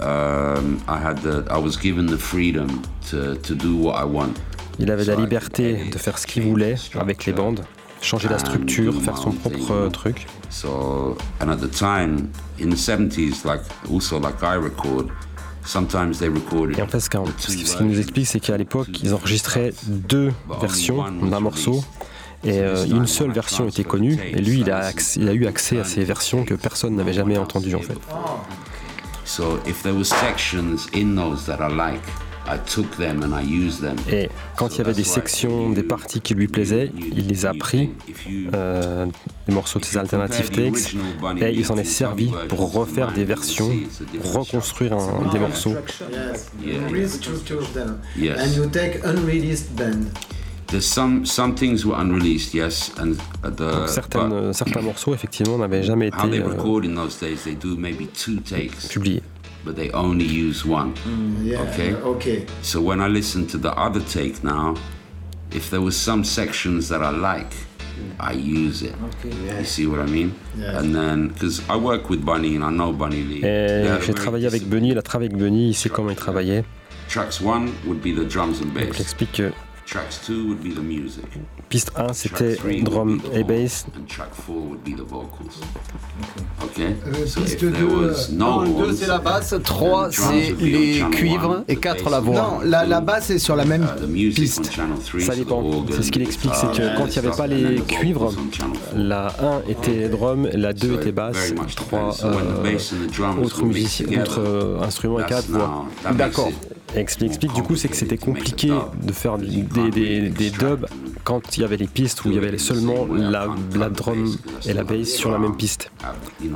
um, 0.00 0.78
I 0.88 0.98
had 0.98 1.18
the, 1.22 1.44
I 1.50 1.58
was 1.58 1.76
given 1.80 2.06
the 2.06 2.18
freedom 2.18 2.82
to, 3.10 3.34
to 3.36 3.54
do 3.54 3.76
what 3.76 4.00
I 4.00 4.04
want. 4.04 4.34
Il 4.78 4.90
avait 4.90 5.04
la 5.04 5.16
liberté 5.16 5.90
de 5.92 5.98
faire 5.98 6.18
ce 6.18 6.26
qu'il 6.26 6.44
voulait 6.44 6.76
avec 6.98 7.26
les 7.26 7.32
bandes, 7.34 7.60
changer 8.02 8.28
la 8.28 8.38
structure, 8.38 8.92
faire 9.02 9.16
son 9.16 9.32
propre 9.32 9.88
truc. 9.90 10.26
So, 10.50 11.16
and 11.40 11.48
at 11.48 11.56
the 11.56 11.70
time, 11.70 12.28
in 12.58 12.68
the 12.68 12.76
70s, 12.76 13.44
like 13.44 13.62
also 13.90 14.18
like 14.18 14.42
I 14.42 14.56
record, 14.56 15.08
sometimes 15.64 16.18
they 16.18 16.28
recorded. 16.28 16.78
Et 16.78 16.82
en 16.82 16.88
fait, 16.88 17.00
ce 17.00 17.08
ce 17.38 17.76
qu'il 17.76 17.86
nous 17.86 17.98
explique, 17.98 18.26
c'est 18.26 18.40
qu'à 18.40 18.56
l'époque, 18.56 18.88
ils 19.02 19.14
enregistraient 19.14 19.72
deux 19.86 20.32
versions 20.60 21.04
d'un 21.10 21.40
morceau. 21.40 21.82
Et 22.44 22.58
euh, 22.58 22.84
une 22.86 23.06
seule 23.06 23.30
version 23.30 23.68
était 23.68 23.84
connue, 23.84 24.18
et 24.20 24.40
lui, 24.40 24.60
il 24.60 24.70
a, 24.72 24.90
il 25.14 25.28
a 25.28 25.32
eu 25.32 25.46
accès 25.46 25.78
à 25.78 25.84
ces 25.84 26.02
versions 26.02 26.44
que 26.44 26.54
personne 26.54 26.96
n'avait 26.96 27.12
jamais 27.12 27.38
entendues 27.38 27.76
en 27.76 27.80
fait. 27.80 27.98
Et 34.10 34.28
quand 34.56 34.68
il 34.74 34.78
y 34.78 34.80
avait 34.80 34.92
des 34.94 35.04
sections, 35.04 35.70
des 35.70 35.82
parties 35.82 36.20
qui 36.20 36.34
lui 36.34 36.48
plaisaient, 36.48 36.90
il 37.16 37.26
les 37.28 37.46
a 37.46 37.54
pris, 37.54 37.90
euh, 38.54 39.06
des 39.48 39.54
morceaux 39.54 39.78
de 39.78 39.84
ses 39.84 39.96
alternative 39.98 40.50
takes, 40.50 40.94
et 41.40 41.52
il 41.52 41.64
s'en 41.64 41.76
est 41.76 41.84
servi 41.84 42.30
pour 42.48 42.72
refaire 42.72 43.12
des 43.12 43.24
versions, 43.24 43.70
reconstruire 44.22 44.92
un- 44.94 45.30
des 45.32 45.38
morceaux. 45.38 45.74
Yes. 48.16 48.38
And 48.38 48.56
you 48.56 48.66
take 48.66 49.00
unreleased 49.04 49.74
band. 49.76 50.06
There's 50.68 50.86
some 50.86 51.26
some 51.26 51.54
things 51.54 51.84
were 51.84 51.94
unreleased, 52.00 52.54
yes, 52.54 52.92
and 52.98 53.12
the 53.42 53.56
Donc 53.58 53.88
certaines, 53.88 54.52
certains 54.54 54.80
morceaux, 54.80 55.12
effectivement, 55.12 55.58
n'avaient 55.58 55.82
jamais 55.82 56.08
été 56.08 56.16
euh, 56.40 56.46
record 56.48 56.80
in 56.84 56.94
those 56.94 57.18
days, 57.20 57.36
they 57.44 57.54
do 57.54 57.76
maybe 57.76 58.06
two 58.06 58.36
takes, 58.40 58.88
publiés. 58.88 59.22
But 59.64 59.76
they 59.76 59.90
only 59.92 60.24
use 60.24 60.64
one. 60.64 60.94
Mm, 61.04 61.44
yeah, 61.44 61.60
okay. 61.62 61.92
okay. 61.94 62.46
So 62.62 62.80
when 62.80 63.00
I 63.00 63.08
listen 63.08 63.46
to 63.48 63.58
the 63.58 63.72
other 63.76 64.00
take 64.00 64.42
now, 64.42 64.74
if 65.52 65.70
there 65.70 65.80
was 65.80 65.96
some 65.96 66.24
sections 66.24 66.88
that 66.88 67.02
I 67.02 67.10
like, 67.10 67.50
mm. 67.50 68.12
I 68.20 68.32
use 68.32 68.82
it. 68.82 68.94
Okay, 69.04 69.34
yeah. 69.46 69.58
You 69.58 69.64
see 69.64 69.86
what 69.86 70.00
I 70.00 70.06
mean? 70.06 70.34
Yeah. 70.56 70.78
And 70.78 70.94
then, 70.94 71.28
because 71.28 71.60
I 71.68 71.76
work 71.76 72.08
with 72.10 72.24
Bunny 72.24 72.54
and 72.56 72.64
I 72.64 72.70
know 72.70 72.92
Bunny 72.92 73.22
Lee. 73.22 73.42
Et 73.44 73.82
They 73.82 73.88
had 73.88 73.98
a 73.98 74.00
j'ai 74.00 74.12
very 74.12 74.14
travaillé 74.14 74.46
avec 74.46 74.64
Bunny, 74.68 74.90
il 74.90 74.98
a 74.98 75.02
travaillé 75.02 75.30
avec 75.30 75.38
Bunny, 75.38 75.68
il 75.70 75.74
sait 75.74 75.88
comment 75.90 76.10
il 76.10 76.16
travaillait. 76.16 76.64
Tracks 77.08 77.40
one 77.42 77.72
would 77.86 78.00
be 78.02 78.12
the 78.14 78.24
drums 78.26 78.60
and 78.62 78.72
Donc 78.74 78.88
bass. 78.88 78.96
j'explique 78.96 79.32
que 79.32 79.52
Tracks 79.86 80.20
two 80.24 80.46
would 80.48 80.62
be 80.62 80.70
the 80.74 80.80
music. 80.82 81.24
piste 81.68 81.90
1 81.96 82.12
c'était 82.12 82.56
drum 82.82 83.18
et 83.34 83.44
bass, 83.44 83.86
And 83.96 84.06
track 84.06 84.28
four 84.32 84.56
would 84.56 84.82
be 84.84 84.94
the 84.94 85.00
vocals. 85.06 85.60
Okay. 86.62 86.94
Euh, 87.06 87.26
so 87.26 87.40
piste 87.40 87.54
if 87.54 87.60
there 87.60 87.70
deux, 87.72 87.86
was 87.86 88.30
no 88.30 88.44
non, 88.44 88.64
deux, 88.64 88.84
horns, 88.84 88.96
c'est 88.96 89.06
la 89.06 89.18
basse, 89.18 89.50
then 89.50 89.62
3 89.62 90.08
the 90.08 90.14
drums 90.14 90.30
c'est 90.30 90.54
les 90.64 91.02
cuivres 91.10 91.64
et 91.68 91.76
the 91.76 91.80
4 91.80 92.04
bass 92.04 92.10
la 92.10 92.20
voix. 92.20 92.34
Non, 92.34 92.60
la, 92.64 92.86
la 92.86 93.00
basse 93.00 93.30
est 93.30 93.38
sur 93.38 93.56
la 93.56 93.64
même 93.64 93.82
Uh, 93.82 94.30
piste. 94.30 94.70
ça 95.20 95.34
dépend. 95.34 95.84
C'est 95.90 96.02
ce 96.02 96.10
qu'il 96.12 96.22
explique, 96.22 96.52
c'est 96.54 96.70
que 96.70 96.96
quand 96.96 97.06
il 97.06 97.20
n'y 97.20 97.26
avait 97.26 97.36
pas 97.36 97.46
les 97.46 97.80
cuivres, 97.82 98.32
la 98.94 99.26
1 99.66 99.70
était 99.70 100.08
drum, 100.08 100.48
la 100.52 100.72
2 100.72 100.94
était 100.94 101.12
basse, 101.12 101.36
very 101.36 101.60
much 101.60 101.74
3 101.74 101.98
depends. 101.98 102.12
So 102.12 102.28
when 102.28 102.46
the 102.46 102.62
bass 102.62 102.92
and 102.92 103.06
the 103.08 103.12
drums 103.12 103.44
autres 103.44 103.62
autres 104.20 104.40
euh, 104.40 104.82
instruments 104.82 105.18
et 105.18 105.22
that's 105.22 105.46
4 105.46 105.50
voix. 105.50 105.86
D'accord. 106.14 106.50
Qu'il 106.94 107.24
explique 107.26 107.52
du 107.54 107.62
coup, 107.62 107.76
c'est 107.76 107.88
que 107.88 107.96
c'était 107.96 108.18
compliqué 108.18 108.68
de 109.02 109.12
faire 109.12 109.38
des, 109.38 109.62
des- 109.90 110.28
des 110.28 110.50
dubs 110.50 110.86
quand 111.24 111.56
il 111.56 111.62
y 111.62 111.64
avait 111.64 111.76
les 111.76 111.86
pistes 111.86 112.24
où 112.24 112.28
il 112.28 112.34
y 112.34 112.38
avait 112.38 112.58
seulement 112.58 113.06
la, 113.10 113.48
la 113.74 113.88
drum 113.88 114.36
et 114.66 114.72
la 114.72 114.84
bass 114.84 115.08
sur 115.08 115.30
la 115.30 115.38
même 115.38 115.56
piste. 115.56 115.90
You 116.42 116.50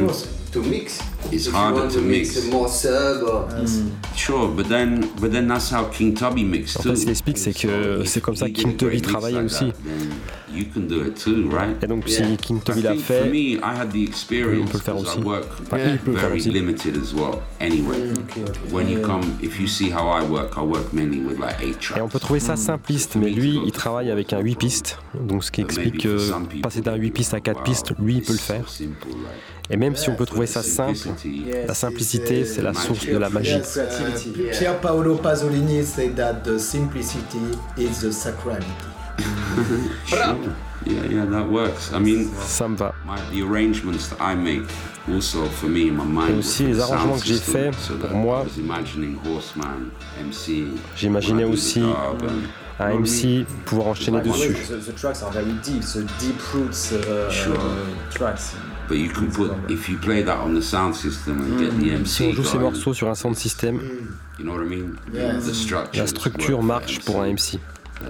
you. 0.00 0.10
To 0.52 0.62
mix. 0.62 1.00
it's 1.30 1.46
If 1.46 1.52
you 1.52 1.58
harder 1.58 1.80
want 1.82 1.90
to 1.92 2.00
mix. 2.00 2.38
a 2.38 2.50
more 2.50 2.68
sub 2.70 3.22
or 3.24 3.48
Sure, 4.16 4.48
but 4.48 4.66
then 4.66 5.04
but 5.20 5.30
then 5.30 5.46
that's 5.46 5.70
how 5.70 5.84
King 5.92 6.14
Tubby 6.14 6.42
mixed 6.42 6.78
En 6.78 6.82
too. 6.84 6.88
fait, 6.88 6.96
ce 6.96 7.00
qu'il 7.02 7.10
explique, 7.10 7.36
c'est 7.36 7.52
que 7.52 8.02
c'est 8.06 8.22
comme 8.22 8.34
ça 8.34 8.46
que 8.48 8.52
King 8.54 8.74
Tubby 8.74 9.02
travaillait 9.02 9.42
aussi. 9.42 9.72
You 10.54 10.64
can 10.72 10.86
do 10.88 11.04
it 11.04 11.14
too, 11.22 11.48
right? 11.50 11.76
Et 11.82 11.86
donc, 11.86 12.08
si 12.08 12.22
King 12.38 12.60
Tubby 12.62 12.80
I 12.80 12.82
l'a 12.82 12.94
For 12.94 13.02
fait, 13.04 13.24
me, 13.30 13.36
I 13.56 13.60
had 13.62 13.90
the 13.92 14.02
experience 14.02 14.62
on 14.62 14.70
peut 14.70 14.78
le 14.78 14.82
faire 14.82 14.96
aussi. 14.96 15.18
I 15.18 15.22
work 15.22 15.44
Enfin, 15.62 15.78
il 15.78 15.98
peut 15.98 16.10
le 16.12 16.16
faire 16.16 16.28
very 16.28 16.40
aussi. 16.40 16.50
limited 16.50 16.96
as 16.96 17.12
well. 17.14 17.40
Anyway, 17.60 17.96
when 18.72 18.88
you 18.88 19.00
come, 19.00 19.22
if 19.42 19.60
you 19.60 19.66
see 19.66 19.90
how 19.90 20.08
I 20.08 20.22
work, 20.24 20.56
I 20.56 20.62
work 20.62 20.92
mainly 20.92 21.20
with 21.20 21.38
like 21.38 21.56
eight 21.62 21.78
tracks. 21.80 21.98
Et 21.98 22.02
on 22.02 22.08
peut 22.08 22.18
trouver 22.18 22.40
ça 22.40 22.56
simpliste, 22.56 23.16
mais 23.16 23.30
lui, 23.30 23.60
il 23.64 23.72
travaille 23.72 24.10
avec 24.10 24.32
un 24.32 24.40
8 24.40 24.56
pistes. 24.56 24.98
Donc, 25.14 25.44
ce 25.44 25.50
qui 25.50 25.60
explique 25.60 26.02
que 26.02 26.60
passer 26.62 26.80
d'un 26.80 26.94
8 26.94 27.10
pistes 27.10 27.34
à 27.34 27.40
4 27.40 27.62
pistes, 27.62 27.92
lui, 27.98 28.16
il 28.16 28.22
peut 28.22 28.32
le 28.32 28.38
faire. 28.38 28.64
Et 29.70 29.76
même 29.76 29.96
si 29.96 30.08
on 30.08 30.14
peut 30.14 30.24
trouver 30.24 30.46
ça 30.46 30.62
simple, 30.62 30.98
la 31.66 31.74
simplicité, 31.74 32.46
c'est 32.46 32.62
la 32.62 32.72
source 32.72 33.04
de 33.06 33.18
la 33.18 33.28
magie. 33.28 33.60
Pier 34.52 34.70
Paolo 34.80 35.16
Pasolini 35.16 35.84
said 35.84 36.16
that 36.16 36.42
the 36.42 36.58
simplicity 36.58 37.38
is 37.76 38.00
the 38.00 38.10
sacrality. 38.10 38.64
Sure. 40.06 40.36
Yeah, 40.86 41.04
yeah, 41.10 41.24
that 41.26 41.48
works. 41.50 41.92
I 41.92 41.98
mean, 41.98 42.30
ça 42.46 42.68
me 42.68 42.76
va. 42.76 42.94
My, 43.04 43.18
the 43.32 43.42
arrangements 43.42 44.08
that 44.08 44.20
I 44.20 44.34
make, 44.34 44.62
also 45.12 45.44
for 45.46 45.68
me 45.68 45.88
in 45.88 45.96
my 45.96 46.04
mind. 46.04 46.30
Et 46.36 46.38
aussi 46.38 46.66
les 46.66 46.74
the 46.74 46.80
arrangements 46.82 47.18
que 47.18 47.26
j'ai 47.26 47.34
faits, 47.38 47.88
pour 47.88 47.98
that 47.98 48.14
moi, 48.14 48.42
I 48.42 48.44
was 48.44 48.58
imagining 48.58 49.16
Horseman, 49.24 49.90
MC. 50.18 50.68
J'imaginais 50.96 51.44
the 51.44 51.52
aussi 51.52 51.82
un 52.80 52.90
MC 53.00 53.44
pouvoir 53.66 53.88
enchaîner 53.88 54.22
the 54.22 54.28
dessus. 54.28 54.54
The, 54.68 54.92
the 54.92 54.94
tracks 54.94 55.22
are 55.22 55.32
very 55.32 55.52
deep, 55.64 55.82
so 55.82 56.00
deep 56.20 56.40
roots 56.54 56.92
uh, 56.92 57.28
Sure. 57.30 57.56
uh, 57.56 58.10
tracks. 58.12 58.54
But 58.88 58.96
you 58.96 59.08
can 59.10 59.30
put 59.30 59.50
if 59.68 59.88
you 59.88 59.98
play 59.98 60.22
that 60.22 60.38
on 60.38 60.54
the 60.54 60.62
sound 60.62 60.94
system 60.94 61.40
and 61.42 61.58
get 61.60 61.72
the 61.78 62.06
Si 62.06 62.24
MC 62.24 62.30
on 62.30 62.32
joue 62.32 62.44
ces 62.44 62.58
morceaux 62.58 62.94
sur 62.94 63.08
un 63.10 63.14
sound 63.14 63.36
system, 63.36 63.80
you 64.38 64.44
know 64.44 64.54
what 64.54 64.62
I 64.62 64.68
mean? 64.68 64.96
The 65.12 65.98
la 65.98 66.06
structure 66.06 66.62
marche 66.62 67.00
pour 67.00 67.20
un 67.20 67.26
MC. 67.34 67.58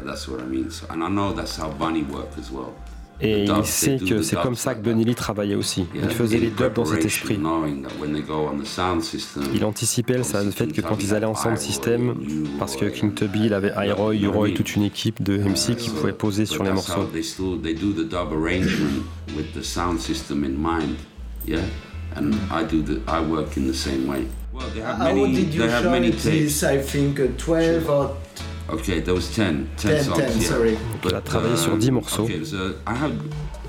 That's 0.04 0.28
what 0.28 0.40
I 0.40 0.44
mean. 0.46 0.70
So, 0.70 0.86
and 0.90 1.02
I 1.02 1.08
know 1.08 1.32
that's 1.32 1.56
how 1.58 1.70
Bunny 1.70 2.02
worked 2.02 2.38
as 2.38 2.50
well. 2.50 2.72
Et 3.20 3.46
il 3.46 3.64
sait 3.64 3.96
que 3.98 4.20
the 4.20 4.22
c'est 4.22 4.36
comme 4.40 4.54
ça 4.54 4.76
que 4.76 4.80
Bunny 4.80 5.02
Lee 5.04 5.16
travaillait 5.16 5.56
aussi. 5.56 5.86
Yeah, 5.92 6.04
Il 6.04 6.10
faisait 6.10 6.38
les 6.38 6.50
dubs 6.50 6.72
dans 6.74 6.84
cet 6.84 7.04
esprit. 7.04 7.36
knowing 7.36 7.82
that 7.82 7.90
when 8.00 8.12
they 8.12 8.22
go 8.22 8.46
on 8.46 8.58
the 8.62 8.64
sound 8.64 9.02
system, 9.02 9.42
Il 9.52 9.64
anticipait 9.64 10.22
ça, 10.22 10.44
le 10.44 10.52
fait 10.52 10.68
que 10.68 10.80
quand 10.80 10.96
ils 11.02 11.14
allaient 11.16 11.26
en 11.26 11.34
sound 11.34 11.58
system, 11.58 12.14
parce 12.60 12.76
que 12.76 12.84
King 12.84 13.14
Tubby, 13.14 13.46
il 13.46 13.54
avait 13.54 13.72
Iroy, 13.76 14.14
Uroy, 14.22 14.54
toute 14.54 14.76
une 14.76 14.84
équipe 14.84 15.20
de 15.20 15.36
MC 15.36 15.74
qui 15.76 15.90
pouvaient 15.90 16.12
poser 16.12 16.46
sur 16.46 16.62
les 16.62 16.70
morceaux. 16.70 17.06
They 17.12 17.24
still 17.24 17.58
they 17.60 17.74
do 17.74 17.92
the 17.92 18.08
dub 18.08 18.32
arrangement 18.32 19.02
with 19.36 19.52
the 19.52 19.64
sound 19.64 19.98
system 19.98 20.44
in 20.44 20.52
mind, 20.56 20.94
yeah? 21.44 21.58
And 22.16 22.34
I 22.52 22.62
do 22.62 22.82
the 22.82 23.00
I 23.08 23.20
work 23.20 23.56
in 23.56 23.66
the 23.66 23.74
same 23.74 24.06
way. 24.08 24.28
Well, 24.52 24.68
they 24.72 24.80
have 24.80 24.96
How 24.96 25.12
many. 25.12 25.34
did 25.34 25.52
you 25.54 25.62
They 25.62 25.68
have 25.72 25.82
show 25.82 25.90
many 25.90 26.10
tapes. 26.12 26.22
this? 26.60 26.62
I 26.62 26.78
think 26.78 27.18
uh, 27.18 27.26
12 27.36 27.88
or 27.90 28.16
Okay, 28.70 29.00
there 29.00 29.14
was 29.14 29.28
10, 29.34 29.68
10, 29.76 29.90
10, 29.90 30.02
songs. 30.04 30.16
10, 30.18 30.42
yeah. 30.42 30.48
sorry. 30.48 30.76
Il 31.04 31.14
a 31.14 31.20
travaillé 31.20 31.56
sur 31.56 31.76
10 31.76 31.90
morceaux. 31.90 32.24
Okay, 32.24 32.44
so 32.44 32.74
I 32.86 32.94
have 32.94 33.12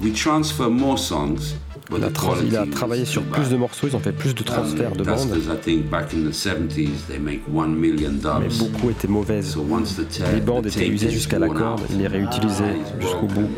we 0.02 0.12
transfer 0.14 0.70
more 0.70 0.98
songs. 0.98 1.56
But 1.90 2.00
Il 2.00 2.04
a, 2.04 2.10
the 2.10 2.14
tra- 2.14 2.38
il 2.44 2.56
a 2.56 2.60
quality 2.60 2.72
travaillé 2.72 3.06
sur 3.06 3.24
plus 3.24 3.50
de 3.50 3.58
morceaux, 3.58 3.88
ils 3.88 3.96
ont 3.96 4.00
fait 4.00 4.12
plus 4.12 4.36
de 4.36 4.44
transferts 4.44 4.92
de 4.92 5.04
bandes, 5.04 5.30
because 5.30 5.48
I 5.48 5.58
think 5.60 5.90
back 5.90 6.14
in 6.14 6.30
the 6.30 6.34
70s 6.34 7.08
they 7.08 7.18
make 7.18 7.42
one 7.52 7.74
million 7.76 8.12
mais 8.40 8.48
beaucoup 8.60 8.92
étaient 8.92 9.08
mauvaises. 9.08 9.54
So 9.54 9.62
once 9.62 9.96
the 9.96 10.08
tape, 10.08 10.36
Les 10.36 10.42
bandes 10.42 10.66
the 10.66 10.68
étaient 10.68 10.88
usées 10.88 11.10
jusqu'à 11.10 11.40
la 11.40 11.48
corde, 11.48 11.82
out, 11.82 11.88
ils 11.90 11.98
les 11.98 12.08
réutilisaient 12.08 12.76
it's 12.78 13.02
jusqu'au 13.02 13.26
bout. 13.26 13.50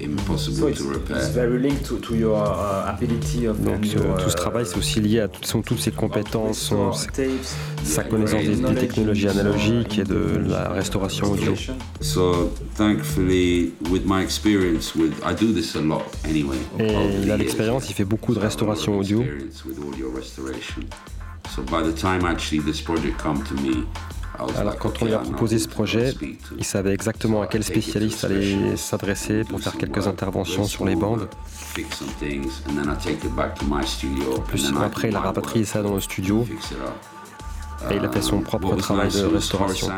Impossible 0.00 0.56
So 0.58 0.68
it's, 0.68 0.80
to 0.80 0.88
repair. 0.88 1.16
it's 1.18 1.28
very 1.28 1.58
linked 1.58 1.84
to, 1.86 1.98
to 2.00 2.14
your 2.16 2.36
uh, 2.36 2.94
ability 2.94 3.46
of 3.46 3.62
Donc 3.62 3.74
and 3.76 3.84
euh, 3.84 4.02
your, 4.08 4.16
tout 4.16 4.30
ce 4.30 4.36
travail, 4.36 4.64
c'est 4.66 4.76
aussi 4.78 5.00
lié 5.00 5.20
à 5.20 5.28
toutes, 5.28 5.46
sont 5.46 5.62
toutes 5.62 5.78
ses 5.80 5.90
compétences, 5.92 6.58
son- 6.58 6.90
tapes, 6.90 7.26
sa 7.84 8.02
connaissance 8.04 8.42
des, 8.42 8.56
des 8.56 8.74
technologies 8.74 9.28
analogiques 9.28 9.98
et 9.98 10.04
de 10.04 10.42
la 10.48 10.68
restauration 10.70 11.30
audio. 11.32 11.54
So 12.00 12.52
thankfully, 12.76 13.72
with 13.90 14.04
my 14.04 14.22
experience 14.22 14.94
with, 14.94 15.12
I 15.24 15.34
do 15.34 15.52
this 15.52 15.74
a 15.76 15.80
lot 15.80 16.02
anyway. 16.24 16.56
Et 16.78 16.92
il 17.22 17.30
a 17.30 17.36
the 17.36 17.40
l'expérience, 17.40 17.88
il 17.88 17.94
fait 17.94 18.04
beaucoup 18.04 18.34
de 18.34 18.40
restauration 18.40 18.98
audio. 18.98 19.20
experience 19.20 19.64
with 19.64 19.78
audio 19.78 20.10
restoration. 20.10 20.82
So 21.54 21.62
by 21.62 21.82
the 21.82 21.92
time 21.94 22.24
actually 22.24 22.60
this 22.64 22.80
project 22.80 23.18
come 23.22 23.42
to 23.44 23.54
me, 23.62 23.84
Alors 24.38 24.76
quand 24.76 25.02
on 25.02 25.04
lui 25.04 25.14
a 25.14 25.18
proposé 25.18 25.58
ce 25.58 25.68
projet, 25.68 26.14
il 26.58 26.64
savait 26.64 26.92
exactement 26.92 27.42
à 27.42 27.46
quel 27.46 27.62
spécialiste 27.62 28.24
allait 28.24 28.76
s'adresser 28.76 29.44
pour 29.44 29.60
faire 29.60 29.76
quelques 29.76 30.06
interventions 30.06 30.64
sur 30.64 30.84
les 30.84 30.96
bandes. 30.96 31.28
Fix 31.46 31.98
some 31.98 32.08
things, 32.18 32.62
and 32.68 32.74
then 32.74 32.92
I 32.92 32.96
take 33.02 33.24
it 33.24 33.34
back 33.34 33.54
to 33.58 33.64
my 33.66 33.84
studio. 33.84 34.40
Plus 34.48 34.66
and 34.66 34.74
then 34.74 34.82
I 34.82 34.86
après, 34.86 35.08
il 35.08 35.16
a 35.16 35.20
rapatrié 35.20 35.64
ça 35.64 35.82
dans 35.82 35.94
le 35.94 36.00
studio 36.00 36.46
et 37.90 37.96
il 37.96 38.04
a 38.04 38.10
fait 38.10 38.22
son 38.22 38.40
propre 38.40 38.74
travail 38.76 39.10
de 39.10 39.24
restauration. 39.24 39.88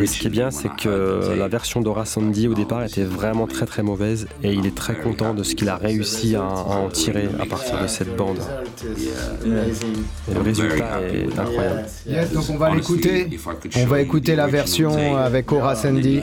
Et 0.00 0.06
ce 0.06 0.18
qui 0.18 0.26
est 0.26 0.30
bien, 0.30 0.50
c'est 0.50 0.68
que 0.74 1.34
la 1.36 1.48
version 1.48 1.80
d'Ora 1.80 2.04
Sandy 2.04 2.48
au 2.48 2.54
départ 2.54 2.84
était 2.84 3.04
vraiment 3.04 3.46
très 3.46 3.66
très 3.66 3.82
mauvaise 3.82 4.26
et 4.42 4.52
il 4.52 4.66
est 4.66 4.74
très 4.74 4.94
content 4.94 5.34
de 5.34 5.42
ce 5.42 5.54
qu'il 5.54 5.68
a 5.68 5.76
réussi 5.76 6.36
à, 6.36 6.42
à 6.42 6.76
en 6.76 6.88
tirer 6.88 7.28
à 7.40 7.46
partir 7.46 7.80
de 7.80 7.86
cette 7.86 8.16
bande. 8.16 8.38
Et 8.84 10.34
le 10.34 10.40
résultat 10.40 11.00
est 11.02 11.38
incroyable. 11.38 11.84
Yes, 12.06 12.32
donc 12.32 12.44
on 12.50 12.56
va 12.56 12.74
l'écouter. 12.74 13.28
On 13.76 13.86
va 13.86 14.00
écouter 14.00 14.36
la 14.36 14.46
version 14.46 15.16
avec 15.16 15.50
Aura 15.52 15.74
Sandy. 15.74 16.20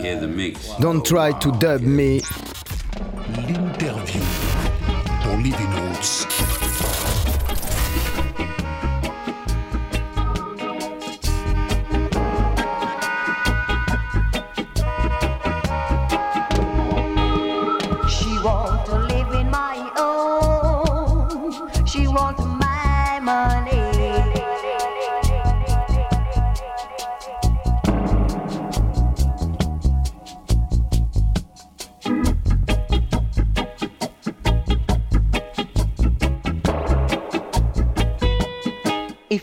Don't 0.80 1.02
try 1.04 1.34
to 1.40 1.52
dub 1.52 1.82
me. 1.82 2.20
L'interview 3.48 4.22
dans 5.26 5.38
Living. 5.38 5.68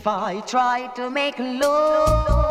If 0.04 0.08
I 0.08 0.40
try 0.40 0.88
to 0.96 1.08
make 1.08 1.38
love, 1.38 2.43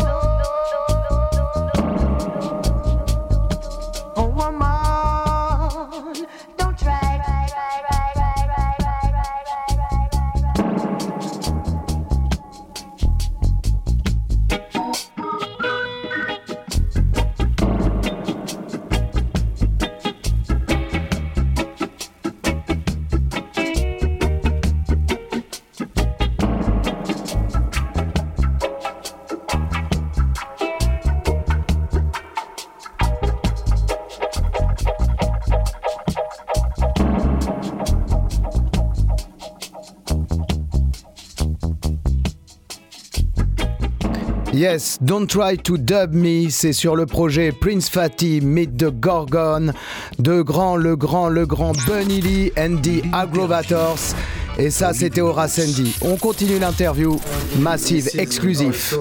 Yes, 44.53 44.99
Don't 45.01 45.25
Try 45.27 45.57
to 45.63 45.77
Dub 45.77 46.13
Me, 46.13 46.49
c'est 46.49 46.73
sur 46.73 46.95
le 46.95 47.07
projet 47.07 47.51
Prince 47.51 47.89
Fatty 47.89 48.39
Meet 48.41 48.77
the 48.77 48.91
Gorgon 48.91 49.71
de 50.19 50.41
Grand, 50.43 50.75
le 50.75 50.95
Grand, 50.95 51.27
le 51.29 51.47
Grand 51.47 51.73
Bunny 51.87 52.21
Lee 52.21 52.51
and 52.55 52.75
the 52.83 53.01
Agrovators. 53.13 54.13
Et 54.59 54.69
ça, 54.69 54.93
c'était 54.93 55.21
Aura 55.21 55.47
Sandy. 55.47 55.95
On 56.03 56.17
continue 56.17 56.59
l'interview. 56.59 57.19
Massive, 57.57 58.07
exclusif. 58.15 58.93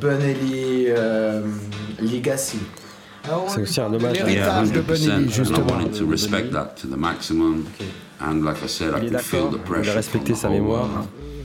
Bunny 0.00 0.34
Lee 0.42 0.86
Legacy. 2.00 2.60
C'est 3.48 3.60
aussi 3.60 3.80
un 3.82 3.92
hommage 3.92 4.22
à 4.22 4.24
L'héritage 4.24 4.72
de 4.72 4.80
Bunny 4.80 5.06
Lee, 5.06 5.10
100%, 5.10 5.12
and 5.12 5.28
I 5.28 5.30
justement. 5.30 5.66
wanted 5.66 5.92
to 5.98 6.06
respect 6.06 6.50
that 6.52 6.76
to 6.80 6.88
the 6.88 6.96
maximum. 6.96 7.66
And 8.22 8.42
like 8.42 8.56
I 8.64 8.68
said, 8.68 8.94
I 8.94 9.00
Il 9.02 9.08
est 9.08 9.10
could 9.10 9.20
feel 9.20 9.40
d'accord, 9.40 9.50
the 9.50 9.56
il 9.56 9.60
pressure 9.70 9.92
a 9.92 9.96
respecté 9.96 10.34
sa 10.34 10.48
mémoire. 10.48 10.88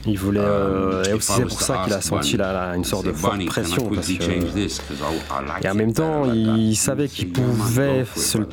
Il 0.06 0.18
voulait, 0.18 0.40
euh, 0.42 1.02
et 1.04 1.08
if 1.10 1.14
aussi 1.16 1.32
I 1.32 1.34
c'est 1.36 1.42
pour 1.46 1.60
ça 1.62 1.82
qu'il 1.84 1.92
a 1.94 2.00
senti 2.00 2.36
la- 2.36 2.52
la- 2.52 2.76
une 2.76 2.84
sorte 2.84 3.06
de 3.06 3.12
forte 3.12 3.44
pression 3.46 3.88
parce 3.94 4.08
que 4.08 5.64
et 5.64 5.68
en 5.70 5.74
même 5.74 5.92
temps 5.92 6.24
il 6.32 6.76
savait 6.76 7.08
qu'il 7.08 7.30
pouvait 7.30 8.04
se 8.16 8.38
le 8.38 8.48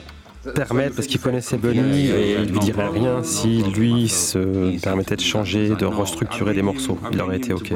permettre 0.55 0.95
parce 0.95 1.07
qu'il 1.07 1.19
connaissait 1.19 1.57
Bunny 1.57 2.07
et 2.07 2.37
il 2.41 2.49
lui 2.49 2.59
dirait 2.59 2.87
rien 2.89 3.21
si 3.21 3.61
lui 3.61 4.07
se 4.09 4.79
permettait 4.81 5.15
de 5.15 5.21
changer, 5.21 5.69
de 5.75 5.85
restructurer 5.85 6.53
des 6.55 6.63
morceaux. 6.63 6.97
Il 7.11 7.21
aurait 7.21 7.37
été 7.37 7.53
ok. 7.53 7.73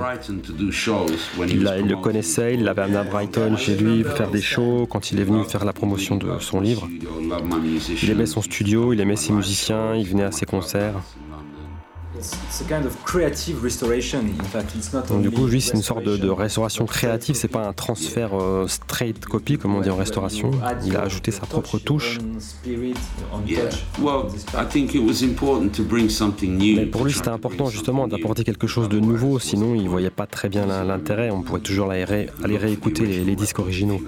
Il, 1.48 1.72
il 1.80 1.88
le 1.88 1.96
connaissait, 1.98 2.56
il 2.56 2.64
l'avait 2.64 2.82
amené 2.84 2.98
à 2.98 3.04
Brighton 3.04 3.56
chez 3.58 3.76
lui 3.76 4.04
pour 4.04 4.14
faire 4.18 4.32
des 4.32 4.42
shows 4.42 4.88
quand 4.90 5.12
il 5.12 5.20
est 5.20 5.24
venu 5.26 5.44
faire 5.44 5.64
la 5.66 5.74
promotion 5.74 6.16
de 6.16 6.28
son 6.40 6.60
livre. 6.60 6.88
Il 8.02 8.10
aimait 8.10 8.26
son 8.26 8.42
studio, 8.42 8.94
il 8.94 9.00
aimait 9.02 9.16
ses 9.16 9.34
musiciens, 9.34 9.94
il 9.96 10.08
venait 10.08 10.24
à 10.24 10.32
ses 10.32 10.46
concerts. 10.48 10.94
Donc 15.10 15.22
du 15.22 15.32
coup, 15.32 15.48
lui, 15.48 15.62
c'est 15.62 15.74
une 15.74 15.82
sorte 15.82 16.04
de, 16.04 16.30
restauration 16.30 16.86
créative, 16.86 17.36
c'est 17.36 17.48
pas 17.48 17.68
un 17.68 17.74
transfert 17.74 18.32
euh, 18.34 18.68
straight 18.68 19.26
copy 19.26 19.58
comme 19.58 19.76
on 19.76 19.82
dit 19.82 19.90
en 19.90 19.96
restauration. 19.96 20.52
Il 20.86 20.96
a 20.98 21.02
ajouté 21.02 21.32
sa 21.32 21.46
propre 21.46 21.80
touche. 21.80 22.20
Yeah. 23.48 23.70
Well, 24.02 24.26
I 24.54 24.66
think 24.68 24.94
it 24.96 25.02
was 25.02 25.24
important 25.24 25.70
to 25.76 25.84
bring 25.84 26.10
something 26.10 26.58
new. 26.58 26.76
Mais 26.78 26.86
pour 26.86 27.06
lui, 27.06 27.14
c'était 27.14 27.30
important 27.30 27.68
justement 27.70 28.08
d'apporter 28.08 28.44
quelque 28.44 28.68
chose 28.68 28.90
de 28.90 29.00
nouveau, 29.00 29.40
sinon 29.40 29.76
il 29.76 29.88
voyait 29.90 30.10
pas 30.10 30.26
très 30.28 30.50
bien 30.50 30.66
l'intérêt. 30.66 31.30
On 31.32 31.42
pourrait 31.42 31.60
toujours 31.62 31.92
aller, 31.92 32.04
ré- 32.04 32.30
aller 32.44 32.58
réécouter 32.58 33.06
les, 33.06 33.24
les 33.24 33.36
disques 33.36 33.60
originaux. 33.60 34.02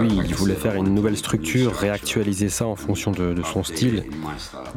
Lui, 0.00 0.18
il 0.24 0.34
voulait 0.34 0.54
faire 0.54 0.74
une 0.76 0.94
nouvelle 0.94 1.16
structure, 1.16 1.74
réactualiser 1.74 2.48
ça 2.48 2.66
en 2.66 2.76
fonction 2.76 3.10
de, 3.12 3.34
de 3.34 3.42
son 3.42 3.62
style. 3.62 4.04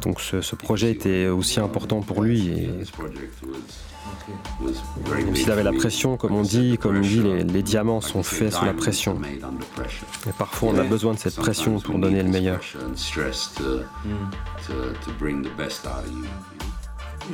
Donc 0.02 0.20
ce, 0.20 0.40
ce 0.40 0.54
projet 0.56 0.90
était 0.90 1.26
aussi 1.28 1.60
important 1.60 2.00
pour 2.00 2.22
lui. 2.22 2.48
Et 2.48 2.70
même 5.24 5.36
s'il 5.36 5.50
avait 5.50 5.62
la 5.62 5.72
pression, 5.72 6.16
comme 6.16 6.34
on 6.34 6.42
dit, 6.42 6.78
comme 6.78 7.02
il 7.02 7.08
dit, 7.08 7.22
les, 7.22 7.44
les 7.44 7.62
diamants 7.62 8.00
sont 8.00 8.22
faits 8.22 8.52
sous 8.52 8.64
la 8.64 8.74
pression. 8.74 9.20
Et 10.26 10.32
parfois, 10.38 10.70
on 10.74 10.78
a 10.78 10.84
besoin 10.84 11.14
de 11.14 11.18
cette 11.18 11.36
pression 11.36 11.80
pour 11.80 11.98
donner 11.98 12.22
le 12.22 12.28
meilleur. 12.28 12.60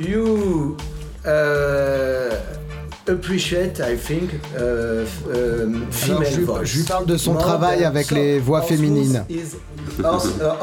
you. 0.01 0.75
You 0.75 0.77
uh, 1.25 2.74
appreciate, 3.07 3.79
I 3.79 3.95
think, 3.97 4.31
uh, 4.55 5.03
f- 5.03 5.23
um, 5.27 5.85
female 5.91 6.17
Alors, 6.17 6.31
je, 6.31 6.37
lui- 6.37 6.45
voice. 6.45 6.59
je 6.65 6.77
lui 6.79 6.83
parle 6.85 7.05
de 7.05 7.17
son 7.17 7.33
More 7.33 7.41
travail 7.43 7.83
avec 7.85 8.07
so, 8.07 8.15
les 8.15 8.39
voix 8.39 8.61
féminines. 8.61 9.23
is 9.29 9.55
uh, 9.99 10.03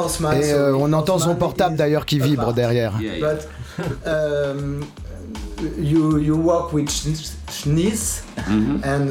Osman, 0.04 0.32
Et 0.34 0.52
euh, 0.52 0.74
on 0.76 0.92
entend 0.92 1.18
son 1.18 1.34
portable 1.36 1.76
d'ailleurs 1.76 2.04
qui 2.06 2.18
vibre 2.18 2.52
derrière. 2.52 2.92
But 2.98 3.48
um, 4.06 4.80
you 5.80 6.18
you 6.18 6.34
work 6.36 6.72
with 6.72 6.88
Schn- 6.90 7.32
Schniz 7.50 8.22
Mhm. 8.48 8.80
and 8.84 9.10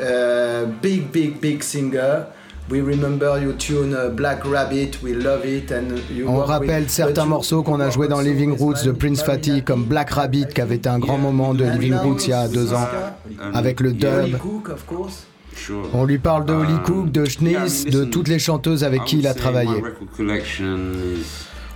uh, 0.00 0.66
big 0.82 1.10
big 1.10 1.40
big 1.40 1.62
singer. 1.62 2.26
We 2.68 2.80
remember 2.80 3.38
you 3.40 3.52
tune 3.52 3.94
uh, 3.94 4.10
Black 4.10 4.44
Rabbit. 4.44 5.00
We 5.00 5.14
love 5.14 5.44
it 5.46 5.70
and 5.70 6.00
you 6.12 6.26
On 6.26 6.38
rappelle 6.38 6.88
certains 6.88 7.24
morceaux 7.24 7.62
qu'on 7.62 7.78
a 7.78 7.90
joués 7.90 8.08
dans 8.08 8.20
Living 8.20 8.56
Roots 8.58 8.84
de 8.84 8.90
Prince 8.90 9.22
Fatty 9.22 9.62
comme 9.62 9.84
Black 9.84 10.10
Rabbit 10.10 10.48
qui 10.52 10.60
avait 10.60 10.74
été 10.74 10.88
un 10.88 10.98
grand 10.98 11.18
moment 11.18 11.54
de 11.54 11.64
Living 11.64 11.94
Roots 11.94 12.24
il 12.26 12.30
y 12.30 12.32
a 12.32 12.48
deux 12.48 12.74
ans 12.74 12.88
avec 13.54 13.80
le 13.80 13.92
dub. 13.92 14.36
Cook, 14.38 14.70
of 14.70 14.84
course. 14.84 15.26
On 15.94 16.04
lui 16.04 16.18
parle 16.18 16.44
de 16.44 16.52
Holly 16.52 16.78
Cook, 16.84 17.12
de 17.12 17.22
mean, 17.40 17.66
de 17.90 18.04
toutes 18.04 18.28
les 18.28 18.38
chanteuses 18.38 18.84
avec 18.84 19.04
qui 19.04 19.18
il 19.18 19.26
a 19.26 19.34
travaillé. 19.34 19.82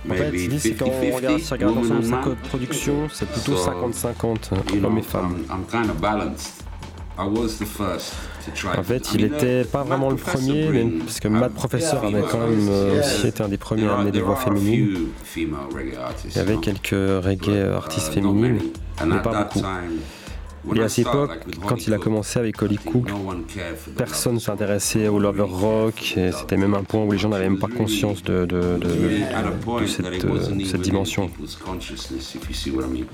En 0.09 0.13
fait, 0.13 0.31
dit 0.31 0.59
c'est 0.59 0.71
quand 0.73 0.87
on 0.87 1.15
regarde, 1.15 1.39
si 1.39 1.53
on 1.53 1.55
50-50, 1.55 1.57
regarde 1.57 1.75
l'ensemble 1.75 2.01
de 2.01 2.07
sa 2.07 2.47
production, 2.49 2.93
c'est 3.13 3.27
plutôt 3.27 3.55
So, 3.55 3.69
50-50, 3.69 4.73
you 4.73 4.79
know, 4.79 4.87
hommes 4.87 4.97
et 4.97 5.01
femmes. 5.03 5.45
En 8.77 8.83
fait, 8.83 9.13
il 9.13 9.21
mean, 9.21 9.35
était 9.35 9.61
uh, 9.61 9.65
pas 9.65 9.83
vraiment 9.83 10.09
le 10.09 10.15
premier, 10.15 10.69
parce 11.05 11.19
que 11.19 11.27
Matt 11.27 11.53
Professor 11.53 12.03
avait 12.03 12.23
quand 12.29 12.39
même 12.39 12.67
euh, 12.69 12.99
aussi 12.99 13.27
été 13.27 13.43
un 13.43 13.49
des 13.49 13.57
premiers 13.57 13.87
à 13.87 13.97
amener 13.97 14.11
des 14.11 14.21
voix 14.21 14.35
féminines. 14.35 15.09
Il 15.35 16.35
y 16.35 16.39
avait 16.39 16.57
quelques 16.57 16.89
reggae 16.91 17.73
artistes 17.75 18.13
féminines, 18.13 18.59
mais 19.05 19.21
pas 19.21 19.43
beaucoup. 19.43 19.65
Et 20.75 20.79
à 20.79 20.89
cette 20.89 21.07
started, 21.07 21.37
époque, 21.37 21.65
quand 21.67 21.87
il 21.87 21.93
a 21.93 21.97
commencé 21.97 22.39
avec 22.39 22.61
Holly 22.61 22.77
Cook, 22.77 23.09
personne 23.97 24.35
ne 24.35 24.39
s'intéressait 24.39 25.07
au 25.07 25.19
lover 25.19 25.47
rock, 25.47 26.15
et 26.17 26.31
c'était 26.31 26.57
même 26.57 26.73
un 26.73 26.83
point 26.83 27.03
où 27.03 27.11
les 27.11 27.17
gens 27.17 27.29
n'avaient 27.29 27.49
même 27.49 27.59
pas 27.59 27.67
conscience 27.67 28.23
de, 28.23 28.47
cette, 29.87 30.05
euh, 30.05 30.39
cette 30.65 30.81
dimension. 30.81 31.27
people's 31.29 31.55
consciousness, 31.55 32.35
if 32.35 32.47
you 32.47 32.53
see 32.53 32.71
what 32.71 32.83
I 32.83 32.87
mean. 32.87 33.05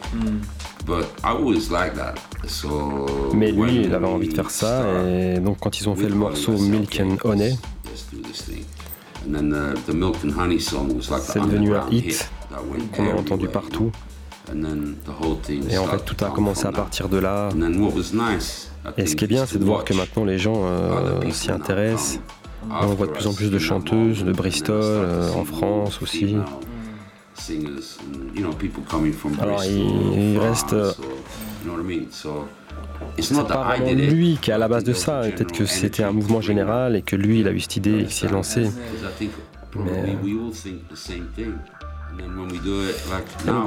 But 0.85 1.05
I 1.23 1.31
always 1.31 1.69
like 1.71 1.95
that. 1.95 2.15
So 2.47 3.05
Mais 3.33 3.51
lui, 3.51 3.59
when 3.59 3.75
il 3.75 3.93
avait 3.93 4.07
envie 4.07 4.27
de 4.27 4.33
faire 4.33 4.51
ça, 4.51 4.85
et 5.07 5.39
donc 5.39 5.57
quand 5.59 5.79
ils 5.79 5.87
ont 5.87 5.95
fait 5.95 6.09
le 6.09 6.15
morceau 6.15 6.57
Milk 6.57 7.01
and 7.01 7.17
Honey, 7.23 7.57
let's 7.85 8.07
do 8.11 8.19
this 8.21 8.43
thing. 8.45 8.65
And 9.25 9.33
then 9.33 9.49
the, 9.49 9.91
the 9.91 9.93
Milk 9.93 10.17
and 10.23 10.31
Honey 10.31 10.59
song 10.59 10.95
was 10.95 11.09
like 11.09 11.21
the 11.21 11.31
c'est 11.33 11.39
devenu 11.39 11.75
un 11.75 11.89
hit 11.89 12.29
qu'on 12.95 13.07
a 13.07 13.13
entendu 13.13 13.47
partout. 13.47 13.91
And 14.49 14.61
then 14.61 14.95
the 15.05 15.09
whole 15.21 15.37
thing 15.41 15.63
Et 15.69 15.77
en 15.77 15.85
fait, 15.85 16.03
tout 16.05 16.23
a 16.23 16.29
commencé 16.29 16.65
à 16.65 16.71
partir 16.71 17.09
de 17.09 17.17
là. 17.17 17.49
Et 18.97 19.05
ce 19.05 19.15
qui 19.15 19.25
est 19.25 19.27
bien, 19.27 19.45
c'est 19.45 19.57
de 19.59 19.65
voir 19.65 19.83
que 19.83 19.93
maintenant 19.93 20.23
les 20.23 20.37
gens 20.39 20.61
euh, 20.65 21.29
s'y 21.31 21.51
intéressent. 21.51 22.19
On 22.69 22.87
voit 22.87 23.07
de 23.07 23.11
plus 23.11 23.27
en 23.27 23.33
plus 23.33 23.49
de 23.51 23.59
chanteuses 23.59 24.23
de 24.23 24.31
Bristol, 24.31 24.75
euh, 24.81 25.31
en 25.33 25.43
France 25.45 26.01
aussi. 26.01 26.35
Alors, 29.41 29.63
il- 29.63 30.31
il 30.33 30.39
reste, 30.39 30.73
euh, 30.73 30.91
C'est 33.19 33.35
pas 33.47 33.63
vraiment 33.75 33.85
lui 34.09 34.37
qui 34.41 34.49
est 34.51 34.53
à 34.53 34.57
la 34.57 34.67
base 34.67 34.83
de 34.83 34.93
ça, 34.93 35.21
peut-être 35.21 35.51
que 35.51 35.65
c'était 35.65 36.03
un 36.03 36.11
mouvement 36.11 36.41
général 36.41 36.95
et 36.95 37.01
que 37.01 37.15
lui 37.15 37.41
il 37.41 37.47
a 37.47 37.51
eu 37.51 37.59
cette 37.59 37.75
idée 37.77 37.99
et 37.99 38.03
qu'il 38.05 38.11
s'y 38.11 38.25
est 38.25 38.29
lancé. 38.31 38.69
Because 39.71 39.87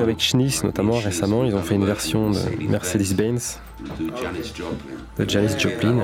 Avec 0.01 0.21
Schniss 0.21 0.65
notamment 0.65 0.99
récemment, 0.99 1.45
ils 1.45 1.55
ont 1.55 1.63
fait 1.63 1.75
une 1.75 1.87
version 1.87 2.31
de 2.31 2.39
Mercedes-Benz 2.69 3.59
de 5.19 5.29
Janis 5.29 5.59
Joplin. 5.59 5.99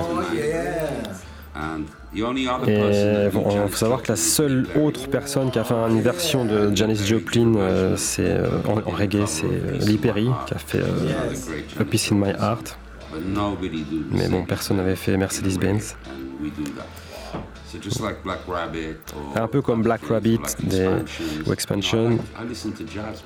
Other 2.48 2.68
Et 2.68 3.28
bon, 3.30 3.46
il 3.50 3.68
faut 3.70 3.76
savoir 3.76 4.02
que 4.02 4.08
la 4.12 4.16
seule 4.16 4.66
autre 4.76 5.08
personne 5.08 5.50
qui 5.50 5.58
a 5.58 5.64
fait 5.64 5.74
une 5.74 6.00
version 6.00 6.44
de 6.44 6.74
Janis 6.74 7.04
Joplin 7.06 7.54
euh, 7.56 7.96
c'est, 7.96 8.24
euh, 8.24 8.48
en, 8.66 8.78
en 8.78 8.94
reggae, 8.94 9.26
c'est 9.26 9.46
euh, 9.46 9.78
Lee 9.80 9.98
Perry 9.98 10.28
qui 10.46 10.54
a 10.54 10.58
fait 10.58 10.80
euh, 10.80 11.80
A 11.80 11.84
Piece 11.84 12.12
in 12.12 12.16
My 12.16 12.30
Heart. 12.30 12.78
Mais 14.10 14.28
bon, 14.28 14.44
personne 14.44 14.76
n'avait 14.76 14.96
fait 14.96 15.16
Mercedes-Benz. 15.16 15.96
Un 19.34 19.48
peu 19.48 19.60
comme 19.62 19.82
Black 19.82 20.02
Rabbit 20.08 20.38
des, 20.62 20.88
ou 21.46 21.52
Expansion, 21.52 22.18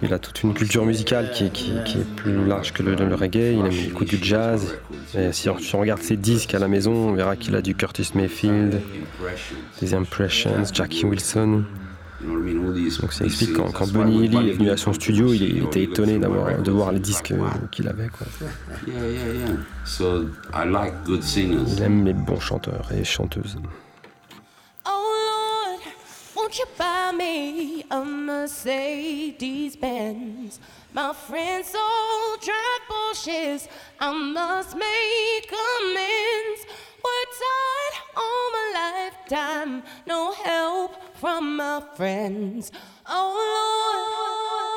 il 0.02 0.12
a 0.14 0.18
toute 0.18 0.42
une 0.42 0.54
culture 0.54 0.84
musicale 0.86 1.30
qui, 1.32 1.44
est- 1.46 1.52
qui- 1.52 1.72
qui 1.84 1.98
est 1.98 2.14
plus 2.16 2.44
large 2.46 2.72
que 2.72 2.82
le, 2.82 2.94
le 2.94 3.14
reggae. 3.14 3.52
Il, 3.54 3.58
aime, 3.66 3.72
il 3.72 3.86
écoute 3.88 4.08
du 4.08 4.18
jazz. 4.22 4.74
Et 5.14 5.32
si 5.32 5.48
on, 5.50 5.58
si 5.58 5.74
on 5.74 5.80
regarde 5.80 6.00
ses 6.02 6.16
disques 6.16 6.54
à 6.54 6.58
la 6.58 6.68
maison, 6.68 6.92
on 6.92 7.12
verra 7.12 7.36
qu'il 7.36 7.54
a 7.54 7.62
du 7.62 7.74
Curtis 7.74 8.10
Mayfield, 8.14 8.80
des 9.80 9.94
Impressions, 9.94 10.64
Jackie 10.72 11.04
Wilson. 11.04 11.64
Donc 13.00 13.12
ça 13.14 13.24
explique 13.24 13.54
quand, 13.54 13.70
quand 13.72 13.86
Bunny 13.90 14.28
Lee 14.28 14.50
est 14.50 14.52
venu 14.52 14.68
à 14.70 14.76
son 14.76 14.92
studio, 14.92 15.32
il, 15.32 15.42
il 15.42 15.64
était 15.64 15.82
étonné 15.84 16.18
d'avoir, 16.18 16.60
de 16.60 16.70
voir 16.70 16.92
les 16.92 16.98
disques 17.00 17.32
qu'il 17.70 17.88
avait. 17.88 18.08
Quoi. 18.08 18.26
Yeah, 18.86 18.94
yeah, 19.10 19.34
yeah. 19.46 19.56
So 19.86 20.26
I 20.52 20.66
like 20.70 20.92
good 21.06 21.22
singers. 21.22 21.64
Il 21.76 21.82
aime 21.82 22.04
les 22.04 22.12
bons 22.12 22.40
chanteurs 22.40 22.90
et 22.92 23.04
chanteuses. 23.04 23.56
Lord, 26.50 26.58
won't 26.58 26.68
you 26.68 26.76
buy 26.76 27.12
me 27.12 27.84
a 27.92 28.04
Mercedes 28.04 29.76
Benz? 29.76 30.58
My 30.92 31.12
friends 31.12 31.72
all 31.76 32.36
drive 32.38 32.82
Porsches. 32.90 33.68
I 34.00 34.12
must 34.12 34.76
make 34.76 35.52
amends. 35.52 36.66
Worked 37.04 37.38
hard 37.40 37.94
all 38.16 38.50
my 38.50 38.66
lifetime, 38.74 39.82
no 40.08 40.32
help 40.32 40.96
from 41.14 41.56
my 41.56 41.82
friends. 41.94 42.72
Oh 43.06 43.06
Oh 43.06 44.69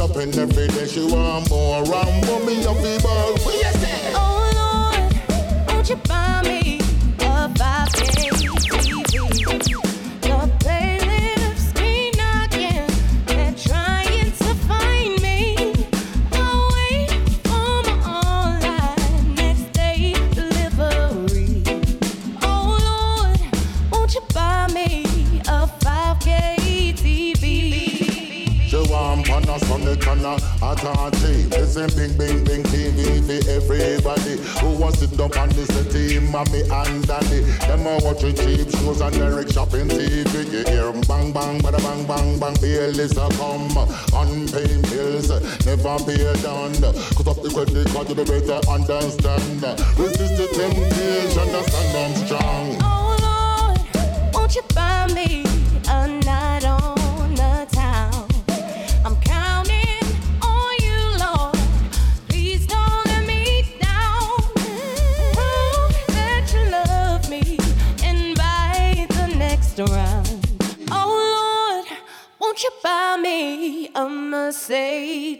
up 0.00 0.16
and 0.16 0.36
every 0.36 0.68
day 0.68 0.86
she 0.86 1.00
wants. 1.00 1.25
Buy 73.16 73.22
me 73.22 73.88
a 73.94 74.06
I? 74.58 75.36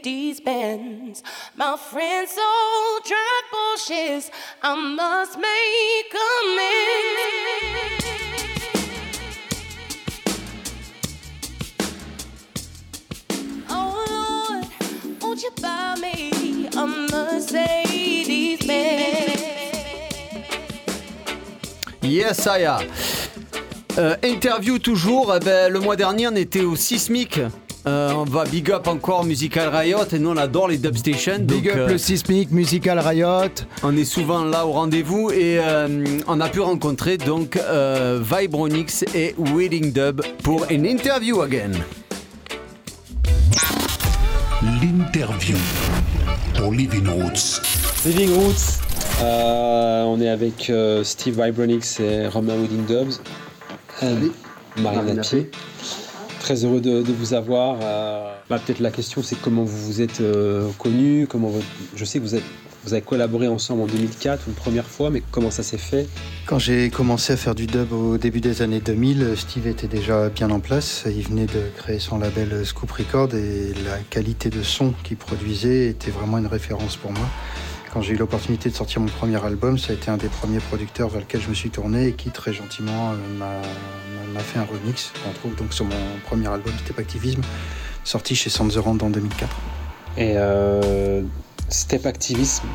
Yes, 22.03 22.47
Aya. 22.47 22.79
Euh, 23.99 24.16
interview 24.22 24.79
toujours. 24.79 25.35
Eh 25.35 25.41
ben, 25.41 25.72
le 25.72 25.81
mois 25.81 25.97
dernier, 25.97 26.29
on 26.29 26.37
était 26.37 26.62
au 26.62 26.77
Sismic. 26.77 27.41
Euh, 27.89 28.11
on 28.12 28.24
va 28.24 28.45
big 28.45 28.72
up 28.72 28.89
encore 28.89 29.24
Musical 29.24 29.68
Riot 29.68 30.07
et 30.12 30.18
nous 30.18 30.30
on 30.30 30.37
adore 30.37 30.66
les 30.66 30.78
dubstations. 30.78 31.39
Big 31.39 31.66
donc, 31.66 31.72
up 31.72 31.78
euh, 31.78 31.89
le 31.91 31.99
Sismic, 31.99 32.51
Musical 32.51 32.99
Riot. 32.99 33.64
On 33.84 33.97
est 33.97 34.05
souvent 34.05 34.45
là 34.45 34.66
au 34.66 34.72
rendez-vous 34.72 35.30
et 35.30 35.61
euh, 35.61 36.05
on 36.26 36.41
a 36.41 36.49
pu 36.49 36.59
rencontrer 36.61 37.16
donc 37.16 37.57
euh, 37.57 38.20
Vibronix 38.20 39.05
et 39.14 39.37
Wedding 39.39 39.93
Dub 39.93 40.22
pour 40.43 40.66
une 40.68 40.84
interview 40.84 41.43
again. 41.43 41.70
L'interview 44.62 45.57
pour 46.57 46.72
Living 46.72 47.07
Roots. 47.07 47.62
Living 48.05 48.34
Roots, 48.34 48.80
euh, 49.22 50.03
on 50.03 50.20
est 50.20 50.28
avec 50.28 50.70
euh, 50.70 51.05
Steve 51.05 51.41
Vibronix 51.41 52.01
et 52.01 52.26
Romain 52.26 52.57
Wedding 52.57 52.84
Dubs. 52.87 53.20
Euh, 54.03 54.28
Marine 54.78 55.14
Napier. 55.14 55.51
Très 56.47 56.65
heureux 56.65 56.81
de, 56.81 57.03
vous 57.13 57.35
avoir. 57.35 57.79
Euh, 57.83 58.33
bah, 58.49 58.61
Peut-être 58.65 58.79
la 58.79 58.93
question 58.93 59.21
c'est 59.21 59.35
comment 59.35 59.65
vous 59.65 59.85
vous 59.85 60.01
êtes 60.01 60.21
euh, 60.21 60.71
connus, 60.79 61.27
comment 61.29 61.51
je 61.97 62.05
sais 62.05 62.21
que 62.21 62.25
vous, 62.25 62.37
vous 62.85 62.93
avez 62.93 63.03
collaboré 63.03 63.49
ensemble 63.49 63.83
en 63.83 63.87
2004 63.87 64.45
une 64.47 64.55
première 64.55 64.87
fois, 64.87 65.11
mais 65.11 65.25
comment 65.33 65.51
ça 65.51 65.65
s'est 65.65 65.77
fait? 65.77 66.07
Quand 66.47 66.61
j'ai 66.61 66.89
commencé 66.89 67.33
à 67.33 67.37
faire 67.37 67.57
du 67.57 67.67
dub 67.67 67.93
au 67.93 68.17
début 68.17 68.41
des 68.41 68.63
années 68.63 68.79
2000, 68.79 69.33
Steve 69.37 69.67
était 69.67 69.89
déjà 69.89 70.29
bien 70.29 70.49
en 70.51 70.61
place. 70.61 71.03
Il 71.09 71.25
venait 71.25 71.47
de 71.47 71.63
créer 71.79 71.99
son 71.99 72.21
label 72.21 72.65
Scoop 72.65 72.93
Record 72.93 73.35
et 73.35 73.75
la 73.85 73.99
qualité 74.09 74.49
de 74.49 74.63
son 74.63 74.95
qu'il 75.03 75.17
produisait 75.17 75.89
était 75.89 76.13
vraiment 76.13 76.39
une 76.39 76.47
référence 76.47 76.95
pour 76.95 77.11
moi. 77.11 77.27
Quand 77.93 78.03
j'ai 78.03 78.14
eu 78.14 78.16
l'opportunité 78.16 78.68
de 78.68 78.74
sortir 78.74 79.01
mon 79.01 79.09
premier 79.09 79.43
album, 79.43 79.78
ça 79.78 79.93
a 79.93 79.95
été 79.95 80.11
un 80.11 80.16
des 80.16 80.28
premiers 80.28 80.59
producteurs 80.59 81.09
vers 81.09 81.20
lequel 81.20 81.41
je 81.41 81.49
me 81.49 81.55
suis 81.55 81.70
tourné 81.70 82.09
et 82.09 82.12
qui 82.12 82.30
très 82.30 82.53
gentiment 82.53 83.12
euh, 83.12 83.62
m'a 84.34 84.41
fait 84.41 84.59
un 84.59 84.64
remix 84.64 85.12
qu'on 85.24 85.32
trouve 85.32 85.55
donc 85.57 85.72
sur 85.72 85.84
mon 85.87 85.97
premier 86.24 86.49
album 86.49 86.72
Step 86.84 86.99
Activism, 86.99 87.41
sorti 88.05 88.34
chez 88.34 88.51
Sound 88.51 88.72
the 88.72 88.76
Rand 88.76 88.99
en 89.03 89.11
2004. 89.11 89.57
Et 90.18 90.34
euh, 90.37 91.22
step 91.68 92.07
activisme, 92.07 92.66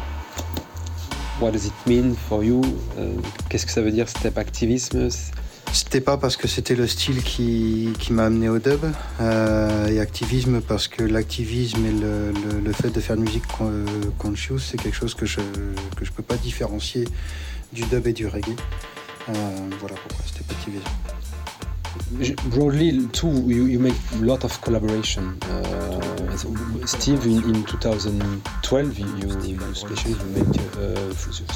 what 1.39 1.51
does 1.51 1.65
it 1.65 1.73
mean 1.85 2.15
for 2.29 2.43
you? 2.43 2.61
Euh, 2.97 3.13
Qu'est-ce 3.49 3.65
que 3.65 3.71
ça 3.71 3.81
veut 3.81 3.91
dire 3.91 4.09
step 4.09 4.37
activisme? 4.37 5.09
C'était 5.73 6.01
pas 6.01 6.17
parce 6.17 6.37
que 6.37 6.47
c'était 6.47 6.75
le 6.75 6.85
style 6.87 7.23
qui, 7.23 7.89
qui 7.99 8.13
m'a 8.13 8.25
amené 8.25 8.49
au 8.49 8.59
dub, 8.59 8.79
euh, 9.19 9.87
et 9.87 9.99
activisme 9.99 10.61
parce 10.61 10.87
que 10.87 11.03
l'activisme 11.03 11.85
et 11.85 11.91
le, 11.91 12.33
le- 12.63 12.73
fait 12.73 12.89
de 12.89 12.99
faire 12.99 13.15
une 13.15 13.23
musique 13.23 13.45
con- 13.47 13.85
conscious, 14.17 14.59
c'est 14.59 14.77
quelque 14.81 14.95
chose 14.95 15.13
que 15.15 15.25
je 15.25 15.39
que 15.97 16.05
je 16.05 16.11
peux 16.11 16.23
pas 16.23 16.35
différencier 16.37 17.05
du 17.73 17.83
dub 17.83 18.05
et 18.07 18.13
du 18.13 18.27
reggae. 18.27 18.55
Euh, 19.29 19.33
voilà 19.79 19.95
pourquoi 20.07 20.25
c'était 20.25 20.51
activisme. 20.51 20.85
Broadly, 22.53 23.07
too, 23.11 23.27
you, 23.47 23.65
you 23.65 23.79
make 23.79 23.95
a 24.13 24.23
lot 24.25 24.43
of 24.43 24.59
collaboration. 24.61 25.37
Uh, 25.43 26.85
Steve, 26.85 27.25
in, 27.25 27.43
in 27.55 27.63
2012, 27.65 28.99
you, 28.99 29.05
you 29.43 29.59
especially 29.71 30.11
you 30.11 30.25
make 30.33 30.47
uh, 30.77 31.09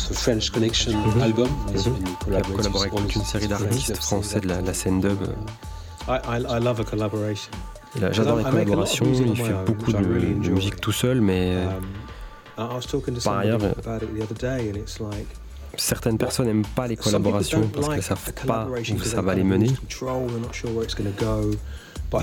the 0.09 0.13
French 0.13 0.51
Connection 0.51 0.93
Mhm. 0.93 1.21
album. 1.21 1.49
with- 1.71 1.85
Mhm. 1.87 1.95
and 1.95 2.07
you 2.07 2.15
collaboré 2.19 2.55
with 2.55 2.93
avec 2.93 3.15
une 3.15 3.23
série 3.23 3.45
the 3.45 3.49
d'artistes 3.49 3.95
français 3.97 4.39
de 4.41 4.47
la, 4.47 4.61
la 4.61 4.73
scène 4.73 4.99
dub. 5.01 5.21
I, 6.07 6.19
I, 6.27 6.37
I 6.57 6.59
love 6.59 6.79
a 6.79 6.83
collaboration. 6.83 7.51
J'adore 8.11 8.37
les 8.37 8.43
collaborations, 8.43 9.05
il 9.05 9.35
fait 9.37 9.53
own, 9.53 9.65
beaucoup 9.65 9.91
de, 9.93 9.97
really 9.97 10.33
de 10.35 10.49
musique 10.49 10.81
tout 10.81 10.91
seul, 10.91 11.21
mais 11.21 11.55
Um, 11.55 11.83
I 12.57 12.61
I 12.61 12.75
was 12.75 12.81
talking 12.87 13.15
to 13.15 13.21
Par 13.21 13.37
ailleurs, 13.39 13.59
certaines 15.77 16.17
personnes 16.17 16.47
n'aiment 16.47 16.65
pas 16.75 16.87
les 16.87 16.97
collaborations 16.97 17.67
parce 17.67 17.87
qu'elles 17.87 17.97
ne 17.97 18.01
savent 18.01 18.33
pas 18.45 18.67
où 18.67 19.03
ça 19.03 19.21
va 19.21 19.35
les 19.35 19.43
mener. 19.43 19.69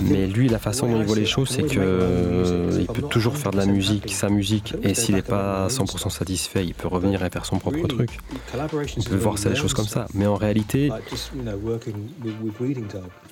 Mais 0.00 0.26
lui, 0.26 0.48
la 0.48 0.58
façon 0.58 0.86
dont 0.86 0.98
il 1.00 1.06
voit 1.06 1.16
les 1.16 1.26
choses, 1.26 1.48
can 1.48 1.54
c'est 1.54 1.62
que 1.62 1.66
music. 1.66 1.78
euh, 1.80 2.78
il 2.80 2.86
peut 2.86 3.02
toujours 3.02 3.36
faire 3.36 3.50
de 3.50 3.56
la 3.56 3.66
100% 3.66 3.72
musique, 3.72 4.12
sa 4.12 4.28
musique, 4.28 4.74
et 4.82 4.94
s'il 4.94 5.14
n'est 5.14 5.22
pas 5.22 5.64
make 5.64 5.72
my 5.72 5.78
own 5.80 5.86
100% 5.86 6.10
satisfait, 6.10 6.64
il 6.64 6.74
peut 6.74 6.88
revenir 6.88 7.24
et 7.24 7.30
faire 7.30 7.44
son 7.44 7.58
propre 7.58 7.86
truc. 7.86 8.18
On 8.54 9.02
peut 9.02 9.16
voir 9.16 9.34
des 9.34 9.54
choses 9.54 9.74
comme 9.74 9.86
ça. 9.86 10.06
Mais 10.14 10.26
en 10.26 10.36
réalité, 10.36 10.90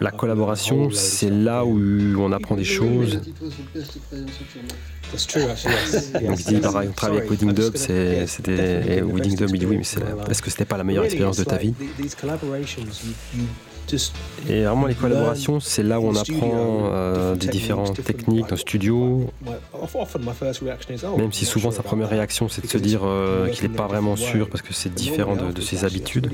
la 0.01 0.11
collaboration, 0.11 0.91
c'est 0.91 1.31
là 1.31 1.65
où 1.65 1.79
on 2.19 2.33
apprend 2.33 2.57
des 2.57 2.65
choses. 2.65 3.21
Donc 6.21 6.39
il 6.39 6.47
dit, 6.47 6.61
travailler 6.61 6.91
avec 7.03 7.31
Wedding 7.31 7.53
Dub, 7.53 7.77
c'était. 7.77 9.03
Wedding 9.03 9.37
Dub, 9.37 9.51
il 9.53 9.59
dit 9.59 9.67
oui, 9.67 9.77
mais 9.77 10.31
est-ce 10.31 10.43
que 10.43 10.51
c'était 10.51 10.65
pas 10.65 10.77
la 10.77 10.85
meilleure 10.85 11.05
expérience 11.05 11.37
de 11.37 11.45
ta 11.45 11.57
vie? 11.57 11.75
Et 14.49 14.65
vraiment, 14.65 14.87
les 14.87 14.95
collaborations, 14.95 15.61
c'est 15.61 15.83
là 15.83 16.01
où 16.01 16.07
on 16.07 16.17
apprend 16.17 16.91
euh, 16.93 17.35
des 17.35 17.49
différentes 17.49 18.03
techniques 18.03 18.53
en 18.53 18.57
studio. 18.57 19.31
oh, 19.75 19.87
Même 21.19 21.33
si 21.33 21.45
souvent 21.45 21.71
sa 21.71 21.83
première 21.83 22.09
réaction 22.09 22.49
c'est 22.49 22.63
de 22.63 22.67
se 22.69 22.79
dire 22.79 23.01
euh, 23.05 23.49
qu'il 23.49 23.69
n'est 23.69 23.77
pas 23.77 23.87
vraiment 23.87 24.17
sûr 24.17 24.49
parce 24.49 24.63
que 24.63 24.73
c'est 24.73 24.93
différent 24.93 25.37
de, 25.37 25.61
ses 25.61 25.85
habitudes. 25.85 26.29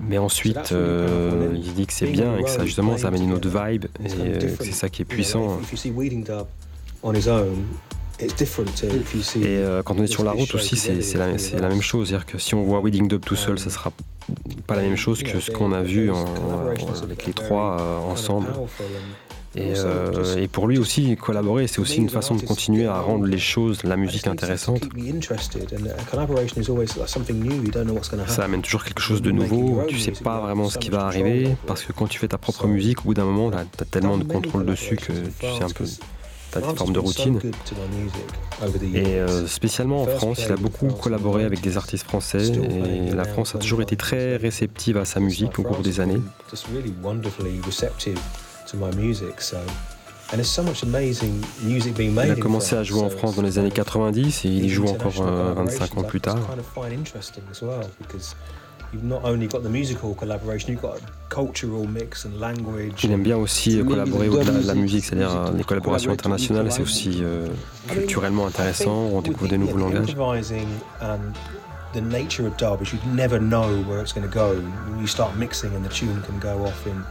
Mais 0.00 0.18
ensuite, 0.18 0.72
euh, 0.72 1.54
il 1.54 1.74
dit 1.74 1.86
que 1.86 1.92
c'est 1.92 2.06
bien 2.06 2.36
et 2.36 2.42
que 2.42 2.50
ça 2.50 2.64
justement 2.64 2.96
ça 2.98 3.08
amène 3.08 3.24
une 3.24 3.32
autre 3.32 3.48
vibe 3.48 3.86
et 4.04 4.08
que 4.08 4.64
c'est 4.64 4.72
ça 4.72 4.88
qui 4.88 5.02
est 5.02 5.04
puissant. 5.04 5.60
Et 9.42 9.46
euh, 9.58 9.82
quand 9.82 9.96
on 9.98 10.02
est 10.02 10.06
sur 10.08 10.24
la 10.24 10.32
route 10.32 10.54
aussi, 10.54 10.76
c'est 10.76 11.18
la, 11.18 11.68
même 11.68 11.82
chose. 11.82 12.08
C'est-à-dire 12.08 12.26
que 12.26 12.38
si 12.38 12.54
on 12.54 12.62
voit 12.64 12.80
Wedding 12.80 13.08
Dub 13.08 13.20
tout 13.24 13.36
seul, 13.36 13.58
ça 13.58 13.70
sera 13.70 13.92
pas 14.66 14.76
la 14.76 14.82
même 14.82 14.96
chose 14.96 15.22
que 15.22 15.40
ce 15.40 15.50
qu'on 15.50 15.72
a 15.72 15.82
vu 15.82 16.10
en- 16.10 16.16
en- 16.16 16.66
avec 17.02 17.26
les 17.26 17.32
trois 17.32 17.78
euh, 17.80 17.98
ensemble. 17.98 18.48
Et, 19.56 19.72
euh, 19.86 20.36
et 20.36 20.46
pour 20.46 20.68
lui 20.68 20.78
aussi, 20.78 21.16
collaborer, 21.16 21.66
c'est 21.66 21.78
aussi 21.80 21.96
une 21.96 22.10
façon 22.10 22.34
de 22.34 22.42
continuer 22.42 22.86
à 22.86 23.00
rendre 23.00 23.24
les 23.24 23.38
choses, 23.38 23.82
la 23.82 23.96
musique 23.96 24.26
intéressante. 24.26 24.82
Ça 28.28 28.44
amène 28.44 28.60
toujours 28.62 28.84
quelque 28.84 29.00
chose 29.00 29.22
de 29.22 29.30
nouveau. 29.30 29.80
Tu 29.88 29.98
sais 29.98 30.12
pas 30.12 30.40
vraiment 30.40 30.68
ce 30.68 30.78
qui 30.78 30.90
va 30.90 31.06
arriver 31.06 31.56
parce 31.66 31.82
que 31.82 31.92
quand 31.92 32.06
tu 32.06 32.18
fais 32.18 32.28
ta 32.28 32.38
propre 32.38 32.66
musique, 32.66 33.00
au 33.00 33.04
bout 33.04 33.14
d'un 33.14 33.24
moment, 33.24 33.50
t'as 33.50 33.60
as 33.80 33.84
tellement 33.86 34.18
de 34.18 34.24
contrôle 34.24 34.64
dessus 34.66 34.96
que 34.96 35.12
tu 35.12 35.46
sais 35.58 35.64
un 35.64 35.70
peu. 35.70 35.84
T'as 36.60 36.70
des 36.70 36.76
formes 36.76 36.92
de 36.92 36.98
routine. 36.98 37.40
Et 38.94 39.16
euh, 39.16 39.46
spécialement 39.46 40.02
en 40.02 40.06
France, 40.06 40.42
il 40.44 40.52
a 40.52 40.56
beaucoup 40.56 40.88
collaboré 40.88 41.44
avec 41.44 41.60
des 41.60 41.76
artistes 41.76 42.04
français 42.04 42.48
et 42.48 43.10
la 43.12 43.24
France 43.24 43.54
a 43.54 43.58
toujours 43.58 43.82
été 43.82 43.96
très 43.96 44.36
réceptive 44.36 44.96
à 44.96 45.04
sa 45.04 45.20
musique 45.20 45.58
au 45.58 45.62
cours 45.62 45.80
des 45.80 46.00
années. 46.00 46.20
Il 52.26 52.32
a 52.32 52.36
commencé 52.36 52.76
à 52.76 52.82
jouer 52.82 53.00
en 53.00 53.08
France 53.08 53.36
dans 53.36 53.42
les 53.42 53.58
années 53.58 53.70
90 53.70 54.44
et 54.44 54.48
il 54.48 54.64
y 54.66 54.68
joue 54.68 54.86
encore 54.86 55.22
euh, 55.22 55.54
25 55.54 55.98
ans 55.98 56.02
plus 56.02 56.20
tard. 56.20 56.38
You've 58.92 59.04
not 59.04 59.24
only 59.24 59.46
got 59.46 59.62
the 59.62 59.68
musical 59.68 60.14
collaboration, 60.14 60.72
you've 60.72 60.82
got 60.82 60.98
a 60.98 61.00
cultural 61.28 61.86
mix 61.86 62.24
and 62.24 62.38
language. 62.40 63.04
Il 63.04 63.12
aime 63.12 63.22
bien 63.22 63.36
aussi 63.36 63.82
collaborer 63.84 64.28
au-delà 64.28 64.60
de 64.60 64.66
la 64.66 64.74
musique, 64.74 65.04
c'est-à-dire 65.04 65.30
euh, 65.30 65.52
les 65.56 65.64
collaborations 65.64 66.10
internationales, 66.10 66.70
c'est 66.70 66.82
aussi 66.82 67.20
euh, 67.22 67.48
culturellement 67.88 68.46
intéressant, 68.46 69.10
on 69.12 69.20
découvre 69.20 69.48
des 69.48 69.58
nouveaux 69.58 69.78
langages. 69.78 70.14
And 71.00 71.34
the 71.94 72.00
nature 72.02 72.46
of 72.46 72.56
dub 72.58 72.82
is 72.82 72.92
you 72.92 72.98
never 73.14 73.38
know 73.38 73.82
where 73.88 74.00
it's 74.00 74.12
going 74.12 74.28
to 74.28 74.32
go. 74.32 74.62
You 75.00 75.06
start 75.06 75.36
mixing 75.36 75.74
and 75.74 75.82
the 75.82 75.88
tune 75.88 76.22
can 76.22 76.38
go 76.38 76.66
off 76.66 76.86
in 76.86 77.02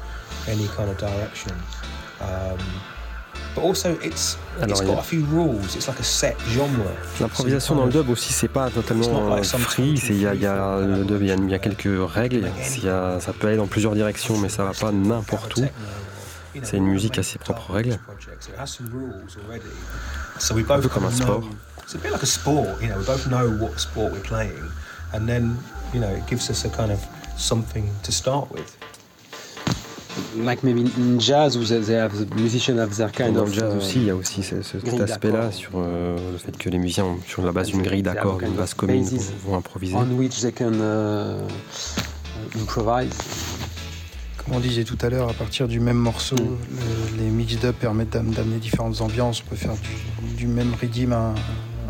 any 0.47 0.67
kind 0.67 0.89
of 0.89 0.97
direction. 0.97 1.53
Um, 2.21 2.59
but 3.57 3.65
also 3.65 3.89
it's 4.03 4.37
Alors, 4.61 4.69
it's 4.69 4.79
il 4.81 4.87
y 4.87 4.91
a- 4.91 4.93
got 4.93 4.99
a 4.99 5.03
few 5.03 5.25
rules. 5.31 5.75
It's 5.75 5.87
like 5.87 5.99
a 5.99 6.03
set 6.03 6.35
genre. 6.53 6.67
L'improvisation 7.19 7.75
dans 7.75 7.85
le 7.85 7.91
dub 7.91 8.09
aussi, 8.09 8.31
c'est 8.33 8.47
pas 8.47 8.69
totalement 8.69 9.33
euh, 9.33 9.43
free, 9.43 9.97
c'est- 9.97 10.13
il 10.13 10.21
y 10.21 10.27
a, 10.27 10.33
y 10.35 10.45
a- 10.45 10.79
le 10.79 11.03
dub, 11.03 11.21
il 11.21 11.27
y 11.27 11.51
y 11.51 11.53
a 11.53 11.59
quelques 11.59 11.89
règles, 12.13 12.49
y 12.83 12.87
a- 12.87 13.19
ça 13.19 13.33
peut 13.33 13.47
aller 13.47 13.57
dans 13.57 13.67
plusieurs 13.67 13.93
directions, 13.95 14.37
mais 14.37 14.49
ça 14.49 14.63
va 14.63 14.73
pas 14.73 14.91
n'importe 14.91 15.57
où. 15.57 15.65
C'est 16.63 16.77
une 16.77 16.87
musique 16.87 17.17
à 17.19 17.23
ses 17.23 17.37
propres 17.39 17.71
règles. 17.73 17.99
Un 20.69 20.79
peu 20.79 20.89
comme 20.89 21.05
un 21.05 21.11
sport. 21.11 21.43
It's 21.83 21.95
a 21.95 21.99
bit 21.99 22.11
like 22.11 22.23
a 22.23 22.25
sport, 22.25 22.81
you 22.81 22.89
know. 22.89 22.97
We 22.97 23.05
both 23.05 23.27
know 23.27 23.47
what 23.61 23.77
sport 23.77 24.11
we're 24.11 24.19
playing, 24.21 24.51
and 25.13 25.25
then 25.25 25.55
you 25.93 26.01
know 26.01 26.09
it 26.09 26.27
gives 26.29 26.49
us 26.49 26.65
a 26.65 26.69
kind 26.69 26.91
of 26.91 26.99
something 27.37 27.85
to 28.03 28.11
start 28.11 28.51
with. 28.51 28.76
Like 30.43 30.63
maybe 30.63 30.81
in 30.97 31.19
jazz, 31.19 31.57
they 31.85 31.95
have 31.95 32.11
the 32.13 32.33
musician 32.35 32.77
have 32.79 32.95
their 32.95 33.11
kind 33.11 33.33
Dans 33.35 33.43
of 33.43 33.49
le 33.49 33.53
jazz 33.53 33.73
uh, 33.73 33.77
aussi, 33.77 33.99
il 33.99 34.05
y 34.05 34.09
a 34.09 34.15
aussi 34.15 34.41
ce- 34.43 34.61
ce- 34.61 34.77
grille 34.77 34.91
cet 34.97 35.01
aspect-là 35.11 35.51
sur 35.51 35.71
euh, 35.75 36.17
le 36.31 36.37
fait 36.37 36.57
que 36.57 36.69
les 36.69 36.77
musiciens, 36.79 37.05
ont- 37.05 37.19
sur 37.27 37.43
la 37.43 37.51
base 37.51 37.67
d'une 37.67 37.81
grille 37.81 38.01
d'accords, 38.03 38.37
d'une 38.37 38.53
base 38.53 38.73
commune, 38.73 39.03
vont, 39.03 39.51
vont 39.51 39.57
improviser. 39.57 39.95
on 39.95 40.07
which 40.17 40.39
they 40.41 40.51
can 40.51 40.73
uh, 40.73 42.57
improvise. 42.59 43.11
Comme 44.45 44.55
on 44.55 44.59
disait 44.59 44.83
tout 44.85 44.97
à 45.01 45.09
l'heure, 45.09 45.29
à 45.29 45.33
partir 45.33 45.67
du 45.67 45.79
même 45.79 45.97
morceau, 45.97 46.35
le- 46.37 47.17
les 47.23 47.29
mix 47.29 47.55
dub 47.57 47.73
permettent 47.73 48.11
d'am- 48.11 48.31
d'amener 48.31 48.57
différentes 48.57 49.01
ambiances. 49.01 49.43
On 49.45 49.49
peut 49.49 49.55
faire 49.55 49.73
du, 49.73 50.35
du 50.35 50.47
même 50.47 50.73
rhythm 50.79 51.11
un, 51.13 51.33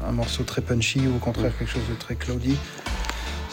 un 0.07 0.11
morceau 0.11 0.43
très 0.43 0.61
punchy 0.61 1.01
ou 1.07 1.15
au 1.17 1.19
contraire 1.19 1.51
quelque 1.57 1.69
chose 1.71 1.88
de 1.89 1.95
très 1.99 2.15
cloudy. 2.15 2.57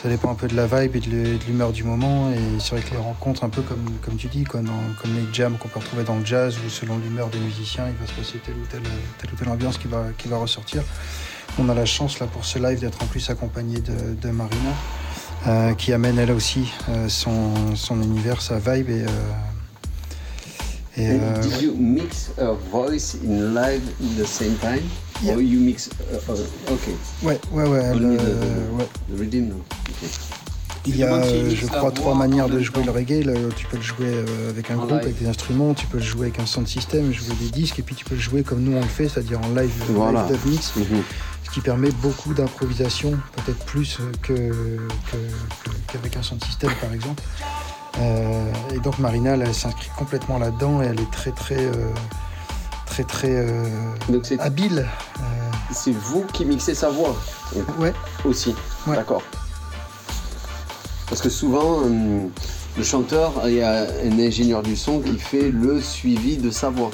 Ça 0.05 0.11
dépend 0.11 0.31
un 0.31 0.35
peu 0.35 0.49
de 0.49 0.55
la 0.55 0.67
vibe 0.67 0.97
et 0.97 1.01
de 1.01 1.07
l'hu- 1.09 1.39
de 1.39 1.45
l'humeur 1.47 1.73
du 1.73 1.83
moment. 1.83 2.31
Et 2.31 2.61
c'est 2.61 2.73
vrai 2.73 2.83
que 2.83 2.91
les 2.91 2.99
rencontres, 3.01 3.43
un 3.43 3.49
peu 3.49 3.63
comme, 3.63 3.87
comme 4.03 4.17
tu 4.17 4.27
dis, 4.27 4.45
comme 4.45 4.67
les 5.07 5.25
jams 5.33 5.57
qu'on 5.57 5.69
peut 5.69 5.79
retrouver 5.79 6.05
dans 6.05 6.19
le 6.19 6.25
jazz, 6.27 6.59
où 6.59 6.69
selon 6.69 6.99
l'humeur 6.99 7.29
des 7.29 7.39
musiciens, 7.39 7.87
il 7.89 7.95
va 7.95 8.07
se 8.07 8.13
passer 8.13 8.39
telle 8.45 8.57
ou 8.57 8.67
telle, 8.71 8.83
telle, 9.19 9.31
ou 9.33 9.35
telle 9.35 9.49
ambiance 9.49 9.79
qui 9.79 9.89
va, 9.89 10.05
qui 10.19 10.29
va 10.29 10.37
ressortir. 10.37 10.83
On 11.59 11.71
a 11.71 11.75
la 11.75 11.87
chance 11.87 12.19
là 12.19 12.27
pour 12.27 12.45
ce 12.45 12.59
live 12.59 12.81
d'être 12.81 13.03
en 13.03 13.07
plus 13.07 13.31
accompagné 13.31 13.81
de, 13.81 14.15
de 14.21 14.31
Marina, 14.31 14.73
euh, 15.47 15.73
qui 15.73 15.95
amène 15.95 16.19
elle 16.19 16.33
aussi 16.33 16.71
euh, 16.91 17.09
son, 17.09 17.75
son 17.75 18.03
univers, 18.03 18.43
sa 18.43 18.59
vibe. 18.59 18.91
Et, 18.91 19.05
euh, 19.05 19.09
et, 20.97 21.09
euh, 21.11 21.41
did 21.41 21.61
you 21.63 21.75
mix 21.77 22.31
a 22.39 22.53
voice 22.71 23.17
in 23.27 23.53
live 23.55 23.83
at 24.01 24.23
the 24.23 24.27
same 24.27 24.55
time? 24.57 24.83
Or 25.29 25.41
you 25.41 25.61
mix. 25.61 25.89
Uh, 26.13 26.33
uh, 26.33 26.73
okay. 26.73 26.95
Ouais, 27.23 27.41
ouais, 27.53 27.67
ouais. 27.69 27.91
Only 27.93 28.17
the, 28.17 28.77
ouais. 28.77 28.89
the 29.09 29.19
rhythm, 29.19 29.49
no? 29.49 29.55
Okay. 29.89 30.11
Il 30.87 30.97
y 30.99 31.03
a, 31.03 31.15
euh, 31.15 31.51
je 31.51 31.67
crois, 31.67 31.91
trois 31.93 32.15
manières 32.15 32.49
de 32.51 32.61
jouer 32.61 32.85
le 32.85 32.91
reggae. 32.91 33.25
Tu 33.57 33.65
peux 33.67 33.79
le 33.79 33.83
jouer 33.83 34.07
euh, 34.07 34.51
avec 34.51 34.71
un 34.71 34.75
En 34.75 34.79
groupe, 34.81 34.91
live. 34.91 35.01
avec 35.01 35.19
des 35.19 35.27
instruments, 35.27 35.73
tu 35.73 35.87
peux 35.87 35.97
le 35.97 36.03
jouer 36.03 36.27
avec 36.27 36.41
un 36.41 36.47
sound 36.47 36.69
system, 36.69 37.11
jouer 37.11 37.35
des 37.41 37.49
disques, 37.49 37.79
et 37.79 37.83
puis 37.83 37.95
tu 37.95 38.05
peux 38.05 38.15
le 38.17 38.21
jouer 38.21 38.43
comme 38.43 38.61
nous 38.63 38.77
on 38.77 38.81
le 38.83 38.87
fait, 38.87 39.09
c'est-à-dire 39.09 39.41
en 39.41 39.49
live, 39.59 39.73
Voilà. 39.89 40.27
live 40.29 40.39
dub 40.43 40.53
mix, 40.53 40.73
ce 40.75 41.51
qui 41.55 41.61
permet 41.61 41.91
beaucoup 42.03 42.35
d'improvisation, 42.35 43.13
peut-être 43.37 43.65
plus 43.65 43.97
que, 44.21 44.33
que- 44.33 44.53
que- 44.53 45.71
qu'avec 45.93 46.17
un 46.19 46.23
sound 46.23 46.45
system 46.45 46.71
par 46.83 46.93
exemple. 46.93 47.23
Euh, 48.01 48.53
et 48.75 48.79
donc 48.79 48.99
Marina, 48.99 49.35
elle 49.35 49.55
s'inscrit 49.55 49.91
complètement 49.97 50.39
là-dedans 50.39 50.83
et 50.83 50.87
elle 50.87 51.01
est 51.01 51.11
très 51.11 51.31
très 51.31 51.59
euh, 51.59 51.91
très 52.87 53.05
très 53.05 53.31
euh, 53.31 53.69
habile. 54.39 54.87
C'est 55.73 55.93
vous 55.93 56.25
qui 56.33 56.45
mixez 56.45 56.75
sa 56.75 56.91
voix 56.91 57.17
Ouais. 57.79 57.93
Aussi. 58.25 58.55
D'accord. 58.87 59.23
Parce 61.09 61.21
que 61.21 61.29
souvent, 61.29 61.83
le 62.77 62.83
chanteur, 62.83 63.33
il 63.47 63.55
y 63.55 63.63
a 63.63 63.87
un 64.05 64.19
ingénieur 64.19 64.63
du 64.63 64.77
son 64.77 65.01
qui 65.01 65.19
fait 65.19 65.51
le 65.51 65.81
suivi 65.81 66.37
de 66.37 66.51
sa 66.51 66.71
voix. 66.71 66.91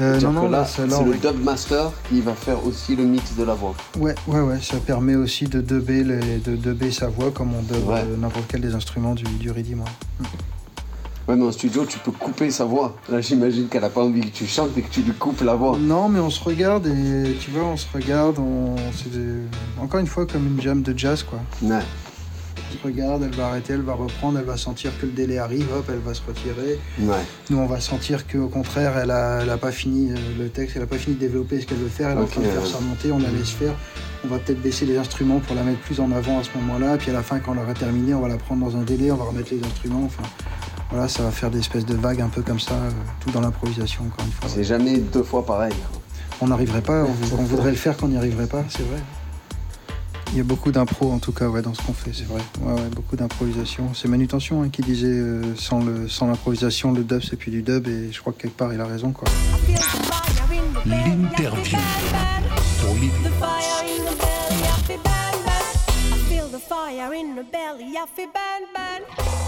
Euh, 0.00 0.20
non, 0.20 0.30
non, 0.32 0.42
là, 0.48 0.58
là, 0.60 0.64
c'est 0.64 0.86
le 0.86 0.94
oui. 1.10 1.18
dub 1.18 1.42
master 1.42 1.90
qui 2.08 2.20
va 2.20 2.32
faire 2.34 2.64
aussi 2.64 2.94
le 2.94 3.02
mix 3.04 3.34
de 3.36 3.42
la 3.42 3.54
voix. 3.54 3.74
Ouais, 3.98 4.14
ouais, 4.28 4.40
ouais, 4.40 4.58
ça 4.62 4.76
permet 4.76 5.16
aussi 5.16 5.46
de 5.46 5.60
dubber, 5.60 6.04
les, 6.04 6.38
de 6.38 6.54
dubber 6.54 6.92
sa 6.92 7.08
voix 7.08 7.30
comme 7.32 7.52
on 7.54 7.62
dub 7.62 7.88
Ouais. 7.88 8.04
euh, 8.06 8.16
n'importe 8.16 8.44
quel 8.48 8.60
des 8.60 8.74
instruments 8.74 9.14
du, 9.14 9.24
du 9.24 9.50
ouais. 9.50 9.64
Ouais, 11.26 11.36
mais 11.36 11.44
en 11.44 11.52
studio, 11.52 11.84
tu 11.84 11.98
peux 11.98 12.12
couper 12.12 12.50
sa 12.50 12.64
voix. 12.64 12.96
Là, 13.10 13.20
j'imagine 13.20 13.66
qu'elle 13.68 13.84
a 13.84 13.90
pas 13.90 14.02
envie 14.02 14.22
que 14.22 14.34
tu 14.34 14.46
chantes 14.46 14.70
et 14.78 14.82
que 14.82 14.90
tu 14.90 15.02
lui 15.02 15.12
coupes 15.12 15.42
la 15.42 15.56
voix. 15.56 15.76
Non, 15.78 16.08
mais 16.08 16.20
on 16.20 16.30
se 16.30 16.42
regarde 16.42 16.86
et 16.86 17.36
tu 17.40 17.50
vois, 17.50 17.64
on 17.64 17.76
se 17.76 17.86
regarde, 17.92 18.38
on, 18.38 18.76
c'est 18.96 19.10
des- 19.10 19.42
encore 19.82 20.00
une 20.00 20.06
fois 20.06 20.26
comme 20.26 20.46
une 20.46 20.62
jam 20.62 20.80
de 20.80 20.96
jazz 20.96 21.22
quoi. 21.24 21.38
Ouais. 21.60 21.82
Regarde, 22.84 23.22
elle 23.24 23.34
va 23.34 23.48
arrêter, 23.48 23.72
elle 23.72 23.82
va 23.82 23.94
reprendre, 23.94 24.38
elle 24.38 24.44
va 24.44 24.56
sentir 24.56 24.90
que 25.00 25.06
le 25.06 25.12
délai 25.12 25.38
arrive, 25.38 25.66
hop, 25.74 25.84
elle 25.88 25.98
va 25.98 26.14
se 26.14 26.22
retirer. 26.26 26.78
Ouais. 27.00 27.16
Nous, 27.50 27.58
on 27.58 27.66
va 27.66 27.80
sentir 27.80 28.26
qu'au 28.26 28.48
contraire, 28.48 28.96
elle 28.98 29.10
a, 29.10 29.40
elle 29.42 29.50
a 29.50 29.56
pas 29.56 29.72
fini 29.72 30.10
euh, 30.10 30.14
le 30.38 30.48
texte, 30.48 30.76
elle 30.76 30.82
a 30.82 30.86
pas 30.86 30.98
fini 30.98 31.16
de 31.16 31.20
développer 31.20 31.60
ce 31.60 31.66
qu'elle 31.66 31.78
veut 31.78 31.88
faire, 31.88 32.10
elle 32.10 32.18
est 32.18 32.22
en 32.22 32.26
train 32.26 32.40
de 32.40 32.46
faire 32.46 32.66
sa 32.66 32.80
montée, 32.80 33.10
on 33.12 33.18
la 33.18 33.30
laisse 33.30 33.50
faire. 33.50 33.74
On 34.24 34.28
va 34.28 34.38
peut-être 34.38 34.60
baisser 34.60 34.84
les 34.86 34.96
instruments 34.98 35.40
pour 35.40 35.54
la 35.54 35.62
mettre 35.62 35.80
plus 35.80 36.00
en 36.00 36.10
avant 36.12 36.40
à 36.40 36.42
ce 36.44 36.50
moment-là, 36.58 36.96
puis 36.96 37.10
à 37.10 37.14
la 37.14 37.22
fin, 37.22 37.38
quand 37.38 37.54
on 37.56 37.62
aura 37.62 37.74
terminé, 37.74 38.14
on 38.14 38.20
va 38.20 38.28
la 38.28 38.36
prendre 38.36 38.64
dans 38.64 38.76
un 38.76 38.82
délai, 38.82 39.10
on 39.10 39.16
va 39.16 39.24
remettre 39.24 39.52
les 39.52 39.62
instruments. 39.64 40.04
Enfin, 40.04 40.24
voilà, 40.90 41.08
ça 41.08 41.22
va 41.22 41.30
faire 41.30 41.50
des 41.50 41.58
espèces 41.58 41.86
de 41.86 41.94
vagues 41.94 42.20
un 42.20 42.28
peu 42.28 42.42
comme 42.42 42.60
ça, 42.60 42.74
euh, 42.74 42.90
tout 43.20 43.30
dans 43.30 43.40
l'improvisation, 43.40 44.04
encore 44.04 44.24
une 44.26 44.32
fois. 44.32 44.48
C'est 44.48 44.64
jamais 44.64 44.98
deux 44.98 45.22
fois 45.22 45.44
pareil. 45.44 45.74
On 46.40 46.48
n'arriverait 46.48 46.82
pas, 46.82 47.04
on, 47.04 47.36
on 47.38 47.42
voudrait 47.44 47.70
le 47.70 47.76
faire 47.76 47.96
qu'on 47.96 48.08
n'y 48.08 48.16
arriverait 48.16 48.46
pas, 48.46 48.64
c'est 48.68 48.82
vrai. 48.82 48.98
Il 50.32 50.36
y 50.38 50.40
a 50.40 50.44
beaucoup 50.44 50.70
d'impro 50.70 51.10
en 51.10 51.18
tout 51.18 51.32
cas 51.32 51.48
ouais, 51.48 51.62
dans 51.62 51.74
ce 51.74 51.82
qu'on 51.82 51.92
fait, 51.94 52.10
c'est 52.12 52.26
vrai. 52.26 52.40
Ouais, 52.60 52.72
ouais, 52.74 52.88
beaucoup 52.94 53.16
d'improvisation. 53.16 53.92
C'est 53.94 54.08
Manutention 54.08 54.62
hein, 54.62 54.68
qui 54.70 54.82
disait 54.82 55.06
euh, 55.08 55.42
sans 55.56 55.80
le- 55.82 56.08
sans 56.08 56.26
l'improvisation, 56.26 56.92
le 56.92 57.02
dub 57.02 57.22
c'est 57.22 57.36
plus 57.36 57.50
du 57.50 57.62
dub 57.62 57.88
et 57.88 58.12
je 58.12 58.20
crois 58.20 58.32
que 58.32 58.42
quelque 58.42 58.56
part 58.56 58.72
il 58.72 58.80
a 58.80 58.84
raison 58.86 59.10
quoi. 59.12 59.26
L'interview. 60.86 61.78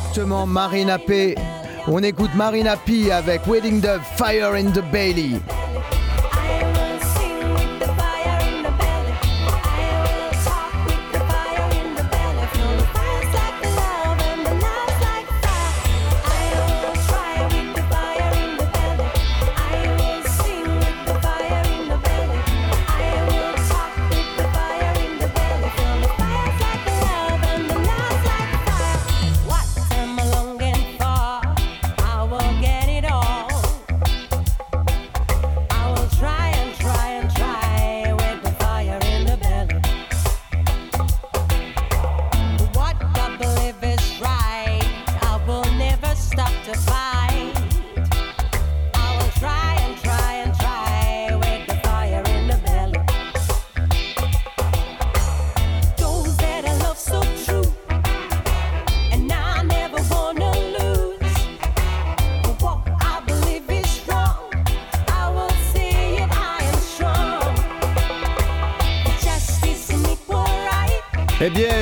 Justement, 0.06 0.46
Marina 0.46 0.98
P. 0.98 1.34
On 1.86 2.02
écoute 2.02 2.30
Marina 2.34 2.76
P 2.76 3.10
avec 3.12 3.46
Wedding 3.46 3.80
Dub 3.80 4.00
Fire 4.16 4.52
in 4.54 4.70
the 4.70 4.82
Bailey. 4.90 5.40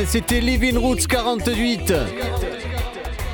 C'était 0.08 0.40
Living 0.40 0.78
Roots 0.78 1.06
48. 1.06 1.92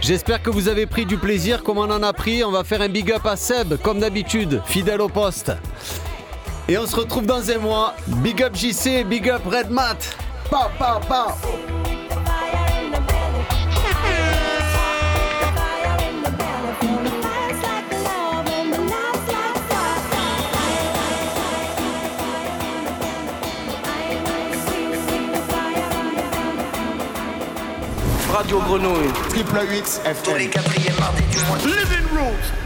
J'espère 0.01 0.43
que 0.43 0.51
vous 0.51 0.67
avez 0.67 0.87
pris 0.87 1.07
du 1.07 1.17
plaisir 1.19 1.63
comme 1.63 1.79
on 1.79 1.89
en 1.89 2.03
a 2.03 2.13
pris. 2.13 2.43
On 2.43 2.51
va 2.51 2.65
faire 2.65 2.83
un 2.83 2.89
big 2.89 3.13
up 3.13 3.25
à 3.27 3.37
Seb, 3.37 3.77
comme 3.77 4.01
d'habitude, 4.01 4.61
fidèle 4.67 5.01
au 5.01 5.09
poste. 5.09 5.53
Et 6.69 6.77
on 6.77 6.85
se 6.85 6.97
retrouve 6.97 7.27
dans 7.27 7.49
un 7.49 7.59
mois. 7.59 7.95
Big 8.25 8.43
up 8.43 8.57
JC, 8.57 9.05
big 9.05 9.31
up 9.31 9.43
Red 9.47 9.71
Mat. 9.71 10.17
Pa, 10.51 10.69
pa, 10.77 11.01
pa. 11.09 11.37
Radio 28.55 28.69
Grenouille. 28.69 29.13
Triple 29.31 29.67
8 29.69 30.01
FM. 30.05 30.39
Living 31.67 32.07
Roots. 32.13 32.64